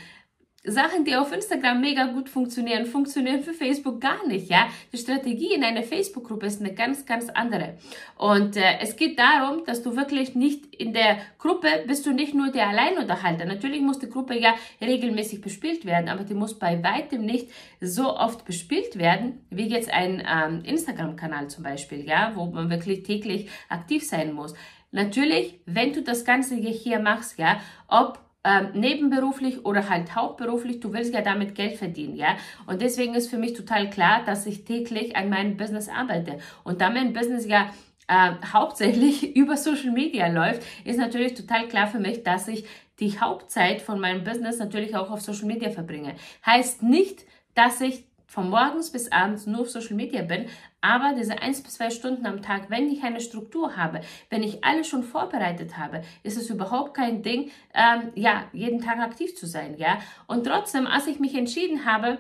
Sachen, 0.66 1.06
die 1.06 1.16
auf 1.16 1.32
Instagram 1.32 1.80
mega 1.80 2.08
gut 2.08 2.28
funktionieren, 2.28 2.86
funktionieren 2.86 3.42
für 3.42 3.54
Facebook 3.54 4.02
gar 4.02 4.28
nicht, 4.28 4.50
ja. 4.50 4.68
Die 4.92 4.98
Strategie 4.98 5.54
in 5.54 5.64
einer 5.64 5.84
Facebook-Gruppe 5.84 6.48
ist 6.48 6.60
eine 6.60 6.74
ganz, 6.74 7.06
ganz 7.06 7.30
andere. 7.30 7.78
Und 8.18 8.58
äh, 8.58 8.80
es 8.82 8.98
geht 8.98 9.18
darum, 9.18 9.64
dass 9.66 9.84
du 9.84 9.96
wirklich 9.96 10.36
nicht 10.36 10.76
in 10.76 10.92
der 10.92 11.18
Gruppe 11.38 11.68
bist 11.88 12.06
du 12.06 12.12
nicht 12.12 12.34
nur 12.34 12.52
der 12.52 12.68
Alleinunterhalter. 12.68 13.46
Natürlich 13.46 13.82
muss 13.82 14.00
die 14.00 14.10
Gruppe 14.10 14.38
ja 14.38 14.54
regelmäßig 14.82 15.40
bespielt 15.40 15.86
werden, 15.86 16.10
aber 16.10 16.26
die 16.26 16.34
muss 16.34 16.60
bei 16.60 16.84
weitem 16.84 17.26
nicht 17.26 17.50
so 17.80 18.18
oft 18.18 18.44
bespielt 18.44 18.98
werden, 19.00 19.46
wie 19.50 19.68
jetzt 19.68 19.90
ein 19.90 20.22
ähm, 20.30 20.62
Instagram-Kanal 20.66 21.50
zum 21.50 21.64
Beispiel, 21.64 22.06
ja, 22.06 22.34
wo 22.36 22.48
man 22.48 22.70
wirklich 22.70 23.04
täglich 23.04 23.50
aktiv 23.70 24.06
sein 24.06 24.34
muss. 24.34 24.54
Natürlich, 24.92 25.60
wenn 25.66 25.94
du 25.94 26.02
das 26.02 26.26
Ganze 26.26 26.56
hier 26.56 27.00
machst, 27.00 27.38
ja, 27.38 27.62
ob 27.88 28.29
ähm, 28.44 28.70
nebenberuflich 28.74 29.66
oder 29.66 29.90
halt 29.90 30.16
hauptberuflich, 30.16 30.80
du 30.80 30.94
willst 30.94 31.14
ja 31.14 31.22
damit 31.22 31.56
Geld 31.56 31.78
verdienen, 31.78 32.16
ja. 32.16 32.38
Und 32.68 32.82
deswegen 32.82 33.14
ist 33.14 33.30
für 33.30 33.38
mich 33.38 33.54
total 33.54 33.90
klar, 33.90 34.24
dass 34.26 34.46
ich 34.46 34.64
täglich 34.64 35.16
an 35.16 35.30
meinem 35.30 35.58
Business 35.58 35.90
arbeite. 35.90 36.40
Und 36.64 36.82
da 36.82 36.90
mein 36.90 37.14
Business 37.14 37.46
ja 37.46 37.70
äh, 38.08 38.32
hauptsächlich 38.54 39.36
über 39.36 39.58
Social 39.58 39.92
Media 39.92 40.28
läuft, 40.28 40.64
ist 40.86 40.98
natürlich 40.98 41.34
total 41.34 41.68
klar 41.68 41.88
für 41.88 42.00
mich, 42.00 42.24
dass 42.24 42.48
ich 42.48 42.66
die 43.00 43.20
Hauptzeit 43.20 43.82
von 43.82 44.00
meinem 44.00 44.24
Business 44.24 44.60
natürlich 44.60 44.96
auch 44.96 45.10
auf 45.10 45.22
Social 45.22 45.46
Media 45.46 45.70
verbringe. 45.70 46.16
Heißt 46.46 46.84
nicht, 46.84 47.26
dass 47.56 47.82
ich 47.82 48.06
von 48.30 48.50
morgens 48.50 48.92
bis 48.92 49.12
abends 49.12 49.48
nur 49.48 49.62
auf 49.62 49.72
Social 49.72 49.96
Media 49.96 50.22
bin, 50.22 50.46
aber 50.82 51.14
diese 51.18 51.42
eins 51.42 51.64
bis 51.64 51.74
zwei 51.74 51.90
Stunden 51.90 52.28
am 52.28 52.44
Tag, 52.44 52.70
wenn 52.70 52.88
ich 52.88 53.04
eine 53.04 53.22
Struktur 53.22 53.76
habe, 53.76 54.02
wenn 54.30 54.44
ich 54.44 54.64
alles 54.64 54.88
schon 54.88 55.02
vorbereitet 55.02 55.78
habe, 55.78 56.04
ist 56.22 56.38
es 56.38 56.50
überhaupt 56.52 56.94
kein 56.94 57.24
Ding, 57.24 57.50
ähm, 57.74 58.12
ja, 58.14 58.44
jeden 58.54 58.82
Tag 58.82 59.00
aktiv 59.00 59.36
zu 59.36 59.48
sein, 59.48 59.76
ja. 59.78 59.98
Und 60.28 60.46
trotzdem, 60.46 60.86
als 60.86 61.08
ich 61.08 61.20
mich 61.20 61.34
entschieden 61.36 61.86
habe, 61.86 62.20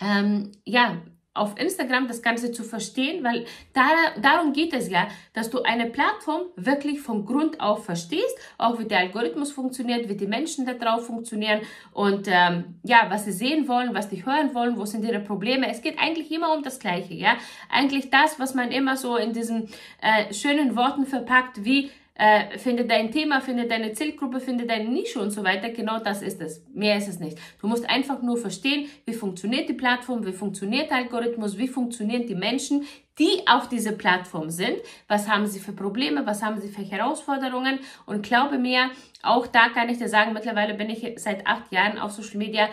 ähm, 0.00 0.52
ja, 0.64 0.96
auf 1.38 1.58
Instagram 1.58 2.08
das 2.08 2.22
Ganze 2.22 2.52
zu 2.52 2.64
verstehen, 2.64 3.24
weil 3.24 3.46
da, 3.72 3.88
darum 4.20 4.52
geht 4.52 4.72
es 4.72 4.88
ja, 4.88 5.08
dass 5.32 5.50
du 5.50 5.62
eine 5.62 5.86
Plattform 5.86 6.42
wirklich 6.56 7.00
vom 7.00 7.24
Grund 7.24 7.60
auf 7.60 7.84
verstehst, 7.84 8.36
auch 8.58 8.78
wie 8.78 8.84
der 8.84 8.98
Algorithmus 8.98 9.52
funktioniert, 9.52 10.08
wie 10.08 10.16
die 10.16 10.26
Menschen 10.26 10.66
da 10.66 10.74
drauf 10.74 11.06
funktionieren 11.06 11.60
und 11.92 12.28
ähm, 12.28 12.76
ja, 12.82 13.06
was 13.08 13.24
sie 13.24 13.32
sehen 13.32 13.68
wollen, 13.68 13.94
was 13.94 14.08
die 14.08 14.24
hören 14.24 14.54
wollen, 14.54 14.76
wo 14.76 14.84
sind 14.84 15.04
ihre 15.04 15.20
Probleme. 15.20 15.70
Es 15.70 15.82
geht 15.82 15.98
eigentlich 15.98 16.30
immer 16.30 16.54
um 16.54 16.62
das 16.62 16.78
Gleiche, 16.78 17.14
ja. 17.14 17.36
Eigentlich 17.70 18.10
das, 18.10 18.38
was 18.38 18.54
man 18.54 18.70
immer 18.70 18.96
so 18.96 19.16
in 19.16 19.32
diesen 19.32 19.68
äh, 20.00 20.32
schönen 20.32 20.76
Worten 20.76 21.06
verpackt, 21.06 21.64
wie 21.64 21.90
äh, 22.18 22.58
finde 22.58 22.84
dein 22.84 23.12
Thema, 23.12 23.40
finde 23.40 23.66
deine 23.66 23.92
Zielgruppe, 23.92 24.40
finde 24.40 24.66
deine 24.66 24.88
Nische 24.88 25.20
und 25.20 25.30
so 25.30 25.44
weiter. 25.44 25.70
Genau 25.70 26.00
das 26.00 26.20
ist 26.20 26.40
es. 26.40 26.64
Mehr 26.74 26.98
ist 26.98 27.08
es 27.08 27.20
nicht. 27.20 27.38
Du 27.60 27.68
musst 27.68 27.88
einfach 27.88 28.20
nur 28.22 28.36
verstehen, 28.36 28.88
wie 29.06 29.14
funktioniert 29.14 29.68
die 29.68 29.74
Plattform, 29.74 30.26
wie 30.26 30.32
funktioniert 30.32 30.90
der 30.90 30.98
Algorithmus, 30.98 31.56
wie 31.56 31.68
funktionieren 31.68 32.26
die 32.26 32.34
Menschen, 32.34 32.84
die 33.20 33.46
auf 33.46 33.68
dieser 33.68 33.92
Plattform 33.92 34.50
sind. 34.50 34.78
Was 35.06 35.28
haben 35.28 35.46
sie 35.46 35.60
für 35.60 35.72
Probleme, 35.72 36.26
was 36.26 36.42
haben 36.42 36.60
sie 36.60 36.68
für 36.68 36.82
Herausforderungen? 36.82 37.78
Und 38.04 38.24
glaube 38.24 38.58
mir, 38.58 38.90
auch 39.22 39.46
da 39.46 39.68
kann 39.68 39.88
ich 39.88 39.98
dir 39.98 40.08
sagen, 40.08 40.32
mittlerweile 40.32 40.74
bin 40.74 40.90
ich 40.90 41.20
seit 41.20 41.46
acht 41.46 41.70
Jahren 41.72 41.98
auf 41.98 42.10
Social 42.10 42.38
Media 42.38 42.68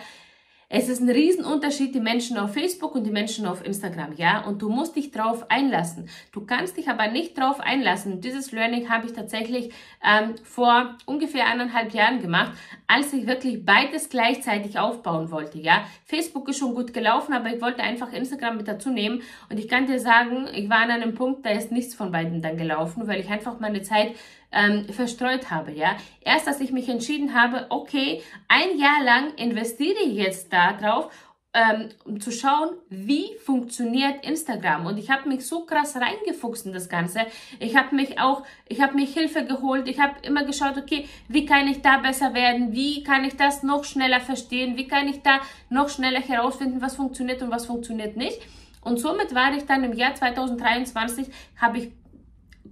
es 0.68 0.88
ist 0.88 1.00
ein 1.00 1.08
Riesenunterschied, 1.08 1.94
die 1.94 2.00
Menschen 2.00 2.36
auf 2.38 2.54
Facebook 2.54 2.96
und 2.96 3.04
die 3.04 3.12
Menschen 3.12 3.46
auf 3.46 3.64
Instagram, 3.64 4.14
ja? 4.16 4.44
Und 4.44 4.62
du 4.62 4.68
musst 4.68 4.96
dich 4.96 5.12
drauf 5.12 5.48
einlassen. 5.48 6.08
Du 6.32 6.44
kannst 6.44 6.76
dich 6.76 6.88
aber 6.88 7.06
nicht 7.06 7.38
drauf 7.38 7.60
einlassen. 7.60 8.20
dieses 8.20 8.50
Learning 8.50 8.90
habe 8.90 9.06
ich 9.06 9.12
tatsächlich 9.12 9.72
ähm, 10.04 10.34
vor 10.42 10.96
ungefähr 11.06 11.46
eineinhalb 11.46 11.94
Jahren 11.94 12.20
gemacht, 12.20 12.52
als 12.88 13.12
ich 13.12 13.28
wirklich 13.28 13.64
beides 13.64 14.08
gleichzeitig 14.08 14.76
aufbauen 14.76 15.30
wollte, 15.30 15.58
ja? 15.58 15.84
Facebook 16.04 16.48
ist 16.48 16.58
schon 16.58 16.74
gut 16.74 16.92
gelaufen, 16.92 17.32
aber 17.32 17.54
ich 17.54 17.62
wollte 17.62 17.82
einfach 17.82 18.12
Instagram 18.12 18.56
mit 18.56 18.66
dazu 18.66 18.90
nehmen. 18.90 19.22
Und 19.48 19.58
ich 19.58 19.68
kann 19.68 19.86
dir 19.86 20.00
sagen, 20.00 20.48
ich 20.52 20.68
war 20.68 20.78
an 20.78 20.90
einem 20.90 21.14
Punkt, 21.14 21.46
da 21.46 21.50
ist 21.50 21.70
nichts 21.70 21.94
von 21.94 22.10
beiden 22.10 22.42
dann 22.42 22.56
gelaufen, 22.56 23.06
weil 23.06 23.20
ich 23.20 23.28
einfach 23.28 23.60
meine 23.60 23.82
Zeit 23.82 24.14
ähm, 24.52 24.86
verstreut 24.88 25.50
habe, 25.50 25.72
ja. 25.72 25.96
Erst 26.20 26.48
als 26.48 26.60
ich 26.60 26.72
mich 26.72 26.88
entschieden 26.88 27.34
habe, 27.34 27.66
okay, 27.70 28.22
ein 28.48 28.78
Jahr 28.78 29.02
lang 29.04 29.34
investiere 29.34 29.98
ich 30.04 30.14
jetzt 30.14 30.52
da 30.52 30.72
drauf, 30.72 31.10
ähm, 31.56 31.88
um 32.04 32.20
zu 32.20 32.30
schauen, 32.30 32.76
wie 32.90 33.34
funktioniert 33.42 34.26
Instagram. 34.26 34.84
Und 34.84 34.98
ich 34.98 35.10
habe 35.10 35.26
mich 35.26 35.46
so 35.46 35.64
krass 35.64 35.96
reingefuchst 35.96 36.66
in 36.66 36.74
das 36.74 36.90
Ganze. 36.90 37.20
Ich 37.60 37.76
habe 37.76 37.96
mich 37.96 38.20
auch, 38.20 38.42
ich 38.68 38.82
habe 38.82 38.94
mich 38.94 39.14
Hilfe 39.14 39.46
geholt. 39.46 39.88
Ich 39.88 39.98
habe 39.98 40.16
immer 40.22 40.44
geschaut, 40.44 40.76
okay, 40.76 41.08
wie 41.28 41.46
kann 41.46 41.66
ich 41.66 41.80
da 41.80 41.96
besser 41.96 42.34
werden? 42.34 42.72
Wie 42.72 43.02
kann 43.02 43.24
ich 43.24 43.36
das 43.36 43.62
noch 43.62 43.84
schneller 43.84 44.20
verstehen? 44.20 44.76
Wie 44.76 44.86
kann 44.86 45.08
ich 45.08 45.22
da 45.22 45.40
noch 45.70 45.88
schneller 45.88 46.20
herausfinden, 46.20 46.82
was 46.82 46.96
funktioniert 46.96 47.40
und 47.40 47.50
was 47.50 47.64
funktioniert 47.64 48.18
nicht? 48.18 48.38
Und 48.82 48.98
somit 48.98 49.34
war 49.34 49.56
ich 49.56 49.64
dann 49.64 49.82
im 49.82 49.94
Jahr 49.94 50.14
2023, 50.14 51.26
habe 51.56 51.78
ich 51.78 51.90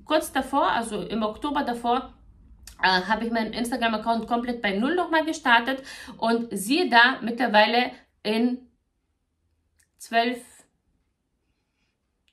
kurz 0.05 0.33
davor, 0.33 0.71
also 0.71 1.03
im 1.03 1.23
Oktober 1.23 1.63
davor, 1.63 2.15
äh, 2.83 2.87
habe 2.87 3.25
ich 3.25 3.33
meinen 3.33 3.53
Instagram-Account 3.53 4.27
komplett 4.27 4.61
bei 4.63 4.77
Null 4.77 4.95
nochmal 4.95 5.25
gestartet 5.25 5.83
und 6.19 6.49
siehe 6.51 6.89
da, 6.89 7.19
mittlerweile 7.23 7.93
in 8.23 8.59
12, 9.99 10.39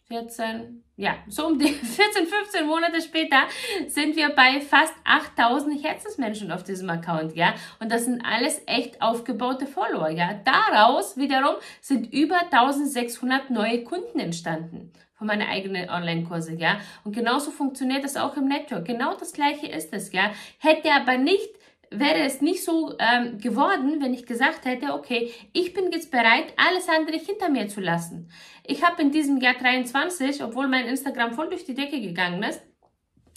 14, 0.07 0.83
ja, 0.97 1.15
so 1.27 1.47
um 1.47 1.57
die 1.57 1.67
14, 1.73 2.27
15 2.27 2.67
Monate 2.67 3.01
später 3.01 3.43
sind 3.87 4.17
wir 4.17 4.29
bei 4.29 4.59
fast 4.59 4.93
8000 5.05 5.81
Herzensmenschen 5.81 6.51
auf 6.51 6.63
diesem 6.63 6.89
Account, 6.89 7.35
ja. 7.35 7.53
Und 7.79 7.91
das 7.91 8.05
sind 8.05 8.25
alles 8.25 8.61
echt 8.65 9.01
aufgebaute 9.01 9.67
Follower, 9.67 10.09
ja. 10.09 10.33
Daraus 10.43 11.15
wiederum 11.15 11.55
sind 11.79 12.11
über 12.11 12.41
1600 12.51 13.49
neue 13.51 13.85
Kunden 13.85 14.19
entstanden 14.19 14.91
von 15.21 15.27
meinen 15.27 15.47
eigenen 15.47 15.87
Online-Kurse, 15.87 16.55
ja. 16.55 16.79
Und 17.03 17.15
genauso 17.15 17.51
funktioniert 17.51 18.03
das 18.03 18.17
auch 18.17 18.35
im 18.37 18.47
Network. 18.47 18.85
Genau 18.85 19.13
das 19.13 19.33
gleiche 19.33 19.67
ist 19.67 19.93
es, 19.93 20.11
ja. 20.13 20.31
Hätte 20.57 20.91
aber 20.91 21.17
nicht 21.17 21.47
wäre 21.93 22.21
es 22.21 22.39
nicht 22.39 22.63
so 22.63 22.95
ähm, 22.99 23.37
geworden, 23.37 24.01
wenn 24.01 24.13
ich 24.13 24.25
gesagt 24.25 24.63
hätte, 24.63 24.93
okay, 24.93 25.31
ich 25.51 25.73
bin 25.73 25.91
jetzt 25.91 26.09
bereit, 26.09 26.53
alles 26.55 26.87
andere 26.87 27.17
hinter 27.17 27.49
mir 27.49 27.67
zu 27.67 27.81
lassen. 27.81 28.31
Ich 28.65 28.81
habe 28.81 29.01
in 29.01 29.11
diesem 29.11 29.37
Jahr 29.39 29.55
23, 29.55 30.41
obwohl 30.41 30.69
mein 30.69 30.85
Instagram 30.85 31.33
voll 31.33 31.49
durch 31.49 31.65
die 31.65 31.75
Decke 31.75 31.99
gegangen 31.99 32.41
ist, 32.43 32.61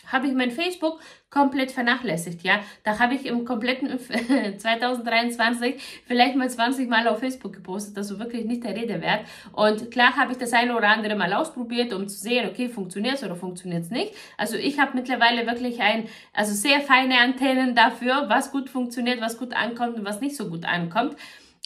habe 0.06 0.28
ich 0.28 0.34
mein 0.34 0.52
Facebook 0.52 1.00
komplett 1.34 1.72
vernachlässigt, 1.72 2.42
ja. 2.44 2.60
Da 2.84 3.00
habe 3.00 3.16
ich 3.16 3.26
im 3.26 3.44
kompletten 3.44 3.98
2023 3.98 5.82
vielleicht 6.06 6.36
mal 6.36 6.48
20 6.48 6.88
Mal 6.88 7.08
auf 7.08 7.18
Facebook 7.18 7.52
gepostet, 7.52 7.98
also 7.98 8.20
wirklich 8.20 8.44
nicht 8.44 8.62
der 8.62 8.76
Rede 8.76 9.02
wert. 9.02 9.26
Und 9.52 9.90
klar 9.90 10.16
habe 10.16 10.30
ich 10.30 10.38
das 10.38 10.52
eine 10.52 10.76
oder 10.76 10.88
andere 10.88 11.16
mal 11.16 11.32
ausprobiert, 11.32 11.92
um 11.92 12.06
zu 12.06 12.16
sehen, 12.16 12.48
okay, 12.48 12.68
funktioniert 12.68 13.16
es 13.16 13.24
oder 13.24 13.34
funktioniert 13.34 13.82
es 13.82 13.90
nicht. 13.90 14.14
Also 14.38 14.56
ich 14.56 14.78
habe 14.78 14.92
mittlerweile 14.94 15.44
wirklich 15.44 15.80
ein, 15.80 16.06
also 16.32 16.54
sehr 16.54 16.80
feine 16.80 17.18
Antennen 17.18 17.74
dafür, 17.74 18.26
was 18.28 18.52
gut 18.52 18.70
funktioniert, 18.70 19.20
was 19.20 19.36
gut 19.36 19.54
ankommt 19.54 19.96
und 19.96 20.04
was 20.04 20.20
nicht 20.20 20.36
so 20.36 20.48
gut 20.48 20.64
ankommt. 20.64 21.16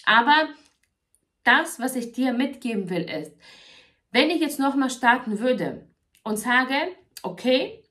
Aber 0.07 0.49
das, 1.45 1.79
was 1.79 1.95
ich 1.95 2.13
dir 2.13 2.33
mitgeben 2.33 2.89
will, 2.89 3.03
ist, 3.03 3.37
wenn 4.13 4.31
ich 4.31 4.41
jetzt 4.41 4.59
nochmal 4.59 4.89
starten 4.89 5.41
würde 5.41 5.87
und 6.25 6.39
sage, 6.39 6.75
okay, 7.23 7.83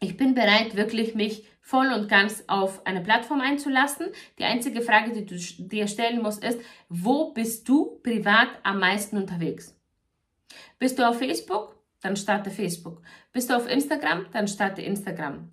ich 0.00 0.16
bin 0.16 0.34
bereit, 0.34 0.76
wirklich 0.76 1.14
mich 1.14 1.44
voll 1.60 1.92
und 1.92 2.08
ganz 2.08 2.44
auf 2.46 2.86
eine 2.86 3.00
Plattform 3.00 3.40
einzulassen. 3.40 4.06
Die 4.38 4.44
einzige 4.44 4.82
Frage, 4.82 5.12
die 5.12 5.26
du 5.26 5.36
dir 5.36 5.88
stellen 5.88 6.22
musst, 6.22 6.44
ist, 6.44 6.60
wo 6.88 7.32
bist 7.32 7.68
du 7.68 7.98
privat 8.02 8.48
am 8.62 8.78
meisten 8.78 9.16
unterwegs? 9.16 9.76
Bist 10.78 10.98
du 10.98 11.08
auf 11.08 11.18
Facebook? 11.18 11.74
Dann 12.02 12.16
starte 12.16 12.50
Facebook. 12.50 13.02
Bist 13.32 13.50
du 13.50 13.56
auf 13.56 13.68
Instagram? 13.68 14.26
Dann 14.32 14.46
starte 14.46 14.82
Instagram. 14.82 15.50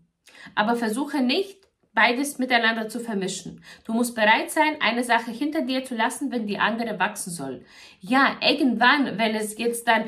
Aber 0.56 0.76
versuche 0.76 1.22
nicht, 1.22 1.64
beides 1.94 2.38
miteinander 2.38 2.90
zu 2.90 3.00
vermischen. 3.00 3.64
Du 3.86 3.94
musst 3.94 4.14
bereit 4.14 4.52
sein, 4.52 4.78
eine 4.82 5.04
Sache 5.04 5.32
hinter 5.32 5.62
dir 5.62 5.84
zu 5.84 5.96
lassen, 5.96 6.32
wenn 6.32 6.48
die 6.48 6.60
andere 6.60 7.00
wachsen 7.00 7.32
soll. 7.32 7.66
Ja, 8.00 8.38
irgendwann, 8.42 9.18
wenn 9.18 9.36
es 9.36 9.58
jetzt 9.58 9.88
dann 9.88 10.06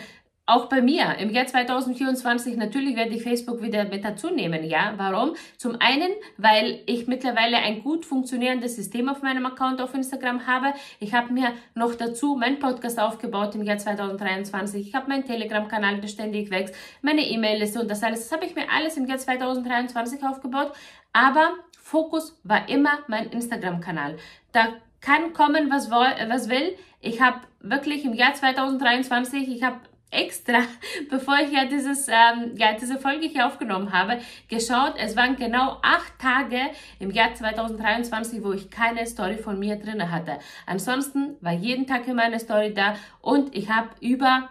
auch 0.48 0.68
bei 0.68 0.82
mir 0.82 1.16
im 1.18 1.32
Jahr 1.32 1.48
2024 1.48 2.56
natürlich 2.56 2.96
werde 2.96 3.16
ich 3.16 3.24
Facebook 3.24 3.62
wieder 3.64 3.86
mit 3.86 4.04
dazu 4.04 4.30
nehmen. 4.30 4.64
Ja, 4.64 4.94
warum? 4.98 5.36
Zum 5.58 5.78
einen, 5.80 6.12
weil 6.38 6.82
ich 6.86 7.08
mittlerweile 7.08 7.58
ein 7.58 7.82
gut 7.82 8.06
funktionierendes 8.06 8.76
System 8.76 9.10
auf 9.10 9.24
meinem 9.24 9.46
Account 9.48 9.82
auf 9.82 9.96
Instagram 9.96 10.46
habe. 10.46 10.74
Ich 11.00 11.16
habe 11.16 11.34
mir 11.34 11.54
noch 11.74 11.96
dazu 11.96 12.36
meinen 12.36 12.60
Podcast 12.60 13.00
aufgebaut 13.00 13.56
im 13.56 13.64
Jahr 13.64 13.80
2023. 13.80 14.88
Ich 14.88 14.94
habe 14.94 15.10
meinen 15.10 15.26
Telegram-Kanal, 15.26 16.00
der 16.00 16.08
ständig 16.08 16.52
wächst, 16.52 16.76
meine 17.02 17.28
E-Mail-Liste 17.28 17.82
und 17.82 17.90
das 17.90 18.04
alles. 18.04 18.30
Das 18.30 18.32
habe 18.32 18.46
ich 18.46 18.54
mir 18.54 18.70
alles 18.70 18.98
im 18.98 19.08
Jahr 19.08 19.18
2023 19.18 20.24
aufgebaut. 20.24 20.74
Aber 21.12 21.54
Fokus 21.82 22.40
war 22.44 22.70
immer 22.70 23.00
mein 23.08 23.30
Instagram-Kanal. 23.30 24.18
Da 24.52 24.74
kann 25.02 25.34
kommen, 25.34 25.72
was, 25.72 25.90
was 25.90 26.50
will. 26.50 26.76
Ich 27.02 27.22
habe 27.22 27.42
wirklich 27.62 28.06
im 28.06 28.14
Jahr 28.14 28.34
2023, 28.34 29.48
ich 29.48 29.64
habe 29.64 29.78
extra, 30.12 30.60
bevor 31.10 31.38
ich 31.40 31.52
ja, 31.52 31.66
dieses, 31.66 32.08
ähm, 32.08 32.56
ja 32.56 32.74
diese 32.80 33.00
Folge 33.00 33.28
hier 33.28 33.48
aufgenommen 33.48 33.92
habe, 33.92 34.20
geschaut. 34.48 34.94
Es 34.98 35.16
waren 35.16 35.36
genau 35.36 35.78
acht 35.82 36.18
Tage 36.20 36.60
im 37.00 37.12
Jahr 37.12 37.34
2023, 37.34 38.44
wo 38.44 38.54
ich 38.54 38.70
keine 38.70 39.06
Story 39.06 39.38
von 39.38 39.60
mir 39.60 39.78
drin 39.78 40.12
hatte. 40.12 40.40
Ansonsten 40.66 41.36
war 41.42 41.54
jeden 41.54 41.88
Tag 41.88 42.08
immer 42.08 42.24
eine 42.24 42.40
Story 42.40 42.74
da 42.74 42.96
und 43.22 43.56
ich 43.56 43.70
habe 43.70 43.90
über, 44.00 44.50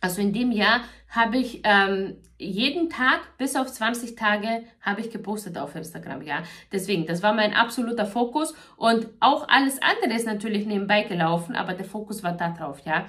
also 0.00 0.20
in 0.20 0.32
dem 0.32 0.52
Jahr 0.52 0.80
habe 1.08 1.38
ich 1.38 1.62
ähm, 1.64 2.16
jeden 2.38 2.88
Tag 2.88 3.36
bis 3.36 3.56
auf 3.56 3.70
20 3.70 4.16
Tage 4.16 4.64
habe 4.80 5.00
ich 5.00 5.10
gepostet 5.10 5.58
auf 5.58 5.74
Instagram, 5.74 6.22
ja. 6.22 6.42
Deswegen, 6.72 7.04
das 7.04 7.22
war 7.22 7.34
mein 7.34 7.52
absoluter 7.52 8.06
Fokus 8.06 8.54
und 8.76 9.08
auch 9.20 9.48
alles 9.48 9.80
andere 9.82 10.14
ist 10.14 10.26
natürlich 10.26 10.66
nebenbei 10.66 11.02
gelaufen, 11.02 11.54
aber 11.54 11.74
der 11.74 11.84
Fokus 11.84 12.22
war 12.22 12.32
da 12.32 12.50
drauf, 12.50 12.80
ja. 12.86 13.06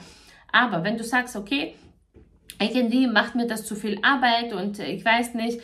Aber 0.51 0.83
wenn 0.83 0.97
du 0.97 1.03
sagst, 1.03 1.35
okay, 1.35 1.75
irgendwie 2.59 3.07
macht 3.07 3.35
mir 3.35 3.47
das 3.47 3.65
zu 3.65 3.75
viel 3.75 3.99
Arbeit 4.03 4.53
und 4.53 4.79
ich 4.79 5.03
weiß 5.03 5.33
nicht, 5.33 5.61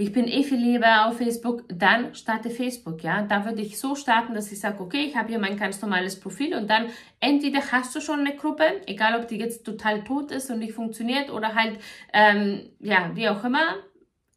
ich 0.00 0.12
bin 0.12 0.26
eh 0.28 0.42
viel 0.44 0.58
lieber 0.58 1.06
auf 1.06 1.18
Facebook, 1.18 1.64
dann 1.68 2.14
starte 2.14 2.48
Facebook, 2.48 3.02
ja. 3.02 3.20
Da 3.20 3.44
würde 3.44 3.60
ich 3.60 3.78
so 3.78 3.94
starten, 3.94 4.32
dass 4.32 4.50
ich 4.50 4.58
sage, 4.58 4.80
okay, 4.80 5.04
ich 5.04 5.14
habe 5.14 5.28
hier 5.28 5.38
mein 5.38 5.58
ganz 5.58 5.80
normales 5.82 6.18
Profil 6.18 6.54
und 6.54 6.70
dann 6.70 6.86
entweder 7.20 7.60
hast 7.70 7.94
du 7.94 8.00
schon 8.00 8.20
eine 8.20 8.34
Gruppe, 8.34 8.64
egal 8.86 9.20
ob 9.20 9.28
die 9.28 9.36
jetzt 9.36 9.64
total 9.64 10.02
tot 10.02 10.30
ist 10.30 10.50
und 10.50 10.60
nicht 10.60 10.72
funktioniert 10.72 11.28
oder 11.28 11.54
halt, 11.54 11.78
ähm, 12.14 12.70
ja, 12.80 13.10
wie 13.14 13.28
auch 13.28 13.44
immer. 13.44 13.76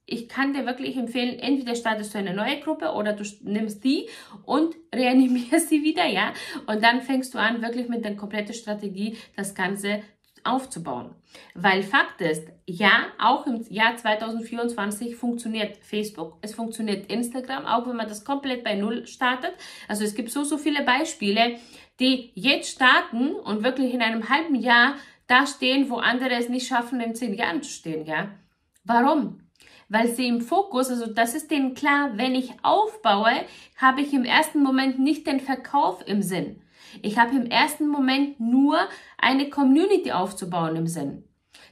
Ich 0.06 0.28
kann 0.28 0.54
dir 0.54 0.66
wirklich 0.66 0.98
empfehlen, 0.98 1.40
entweder 1.40 1.76
startest 1.76 2.14
du 2.14 2.18
eine 2.18 2.34
neue 2.34 2.60
Gruppe 2.60 2.92
oder 2.92 3.14
du 3.14 3.24
nimmst 3.42 3.84
die 3.84 4.10
und 4.46 4.76
reanimierst 4.96 5.70
sie 5.70 5.84
wieder, 5.84 6.06
ja. 6.06 6.34
Und 6.68 6.84
dann 6.84 7.02
fängst 7.02 7.34
du 7.34 7.38
an, 7.38 7.62
wirklich 7.62 7.88
mit 7.88 8.04
der 8.04 8.16
kompletten 8.16 8.54
Strategie 8.54 9.18
das 9.36 9.56
Ganze 9.56 10.02
aufzubauen. 10.44 11.16
Weil 11.56 11.84
Fakt 11.84 12.22
ist, 12.22 12.48
ja, 12.66 13.06
auch 13.18 13.48
im 13.48 13.66
Jahr 13.70 13.96
2024 13.96 15.16
funktioniert 15.16 15.78
Facebook, 15.78 16.38
es 16.42 16.54
funktioniert 16.54 17.12
Instagram, 17.12 17.66
auch 17.66 17.88
wenn 17.88 17.96
man 17.96 18.08
das 18.08 18.26
komplett 18.26 18.64
bei 18.64 18.76
Null 18.76 19.08
startet. 19.08 19.54
Also 19.88 20.04
es 20.04 20.16
gibt 20.16 20.32
so, 20.32 20.44
so 20.44 20.58
viele 20.58 20.84
Beispiele, 20.84 21.58
die 22.00 22.32
jetzt 22.36 22.72
starten 22.72 23.34
und 23.34 23.64
wirklich 23.64 23.94
in 23.94 24.02
einem 24.02 24.30
halben 24.30 24.56
Jahr 24.56 24.96
da 25.28 25.48
stehen, 25.48 25.90
wo 25.90 25.98
andere 25.98 26.32
es 26.32 26.50
nicht 26.50 26.68
schaffen, 26.68 27.00
in 27.00 27.16
zehn 27.16 27.34
Jahren 27.34 27.64
zu 27.64 27.72
stehen, 27.72 28.06
ja. 28.06 28.30
Warum? 28.84 29.43
Weil 29.94 30.08
sie 30.08 30.28
im 30.28 30.42
Fokus, 30.42 30.90
also 30.90 31.06
das 31.06 31.36
ist 31.36 31.52
denen 31.52 31.76
klar, 31.76 32.14
wenn 32.16 32.34
ich 32.34 32.52
aufbaue, 32.64 33.32
habe 33.78 34.02
ich 34.02 34.12
im 34.12 34.26
ersten 34.26 34.64
Moment 34.64 34.98
nicht 34.98 35.28
den 35.28 35.40
Verkauf 35.40 36.02
im 36.08 36.24
Sinn. 36.24 36.64
Ich 37.04 37.20
habe 37.20 37.36
im 37.36 37.46
ersten 37.46 37.88
Moment 37.88 38.40
nur 38.40 38.80
eine 39.20 39.52
Community 39.52 40.12
aufzubauen 40.12 40.76
im 40.78 40.88
Sinn. 40.88 41.26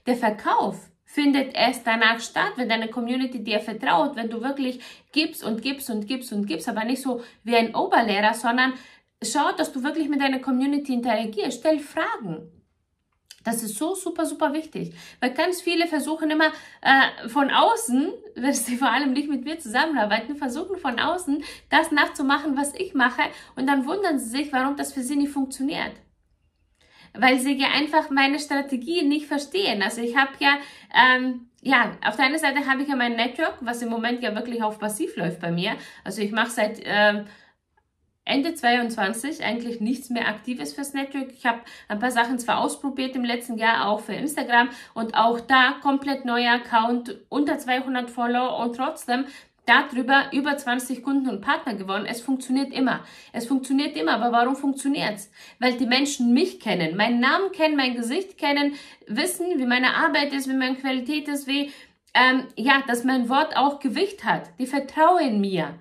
Der 0.05 0.15
Verkauf 0.15 0.91
findet 1.03 1.55
erst 1.55 1.87
danach 1.87 2.19
statt, 2.19 2.51
wenn 2.57 2.69
deine 2.69 2.89
Community 2.89 3.43
dir 3.43 3.59
vertraut, 3.59 4.15
wenn 4.15 4.29
du 4.29 4.39
wirklich 4.41 4.81
gibst 5.11 5.43
und 5.43 5.63
gibst 5.63 5.89
und 5.89 6.05
gibst 6.05 6.31
und 6.31 6.45
gibst, 6.45 6.69
aber 6.69 6.83
nicht 6.83 7.01
so 7.01 7.23
wie 7.43 7.55
ein 7.55 7.73
Oberlehrer, 7.73 8.35
sondern 8.35 8.73
schau, 9.23 9.51
dass 9.57 9.71
du 9.71 9.81
wirklich 9.81 10.09
mit 10.09 10.21
deiner 10.21 10.39
Community 10.39 10.93
interagierst, 10.93 11.61
stell 11.61 11.79
Fragen. 11.79 12.60
Das 13.43 13.63
ist 13.63 13.77
so 13.77 13.95
super, 13.95 14.25
super 14.25 14.53
wichtig. 14.53 14.93
Weil 15.19 15.33
ganz 15.33 15.61
viele 15.61 15.87
versuchen 15.87 16.29
immer 16.29 16.51
äh, 16.81 17.27
von 17.27 17.49
außen, 17.49 18.11
wenn 18.35 18.53
sie 18.53 18.77
vor 18.77 18.91
allem 18.91 19.13
nicht 19.13 19.29
mit 19.29 19.43
mir 19.43 19.59
zusammenarbeiten, 19.59 20.35
versuchen 20.35 20.77
von 20.77 20.99
außen 20.99 21.43
das 21.69 21.91
nachzumachen, 21.91 22.57
was 22.57 22.73
ich 22.75 22.93
mache. 22.93 23.23
Und 23.55 23.67
dann 23.67 23.85
wundern 23.85 24.19
sie 24.19 24.29
sich, 24.29 24.53
warum 24.53 24.75
das 24.75 24.93
für 24.93 25.01
sie 25.01 25.15
nicht 25.15 25.31
funktioniert. 25.31 25.93
Weil 27.13 27.39
sie 27.39 27.53
ja 27.53 27.67
einfach 27.69 28.09
meine 28.09 28.39
Strategie 28.39 29.03
nicht 29.03 29.25
verstehen. 29.25 29.81
Also 29.81 30.01
ich 30.01 30.15
habe 30.15 30.31
ja, 30.39 30.57
ähm, 30.95 31.49
ja, 31.61 31.97
auf 32.05 32.15
der 32.15 32.25
einen 32.25 32.39
Seite 32.39 32.65
habe 32.65 32.83
ich 32.83 32.87
ja 32.87 32.95
mein 32.95 33.17
Network, 33.17 33.57
was 33.59 33.81
im 33.81 33.89
Moment 33.89 34.23
ja 34.23 34.33
wirklich 34.33 34.63
auf 34.63 34.79
passiv 34.79 35.17
läuft 35.17 35.41
bei 35.41 35.51
mir. 35.51 35.75
Also 36.03 36.21
ich 36.21 36.31
mache 36.31 36.51
seit... 36.51 36.79
Ähm, 36.83 37.25
Ende 38.23 38.53
22 38.53 39.43
eigentlich 39.43 39.81
nichts 39.81 40.09
mehr 40.09 40.27
Aktives 40.27 40.73
fürs 40.73 40.93
Network. 40.93 41.31
Ich 41.33 41.45
habe 41.45 41.61
ein 41.87 41.99
paar 41.99 42.11
Sachen 42.11 42.37
zwar 42.37 42.59
ausprobiert 42.59 43.15
im 43.15 43.25
letzten 43.25 43.57
Jahr, 43.57 43.87
auch 43.87 44.01
für 44.01 44.13
Instagram 44.13 44.69
und 44.93 45.15
auch 45.15 45.39
da 45.39 45.75
komplett 45.81 46.23
neuer 46.23 46.53
Account, 46.53 47.19
unter 47.29 47.57
200 47.57 48.09
Follower 48.09 48.59
und 48.59 48.75
trotzdem 48.75 49.25
darüber 49.65 50.25
über 50.31 50.57
20 50.57 51.03
Kunden 51.03 51.29
und 51.29 51.41
Partner 51.41 51.75
gewonnen. 51.75 52.05
Es 52.05 52.21
funktioniert 52.21 52.73
immer. 52.73 53.01
Es 53.31 53.47
funktioniert 53.47 53.95
immer. 53.95 54.13
Aber 54.13 54.31
warum 54.31 54.55
funktioniert's? 54.55 55.31
Weil 55.59 55.73
die 55.77 55.85
Menschen 55.85 56.33
mich 56.33 56.59
kennen, 56.59 56.95
meinen 56.97 57.19
Namen 57.19 57.51
kennen, 57.51 57.75
mein 57.75 57.95
Gesicht 57.95 58.37
kennen, 58.37 58.73
wissen, 59.07 59.45
wie 59.57 59.65
meine 59.65 59.95
Arbeit 59.95 60.33
ist, 60.33 60.49
wie 60.49 60.53
meine 60.53 60.75
Qualität 60.75 61.27
ist, 61.27 61.47
wie, 61.47 61.71
ähm, 62.13 62.47
ja, 62.55 62.83
dass 62.87 63.03
mein 63.03 63.29
Wort 63.29 63.55
auch 63.55 63.79
Gewicht 63.79 64.25
hat. 64.25 64.49
Die 64.59 64.67
vertrauen 64.67 65.39
mir. 65.39 65.75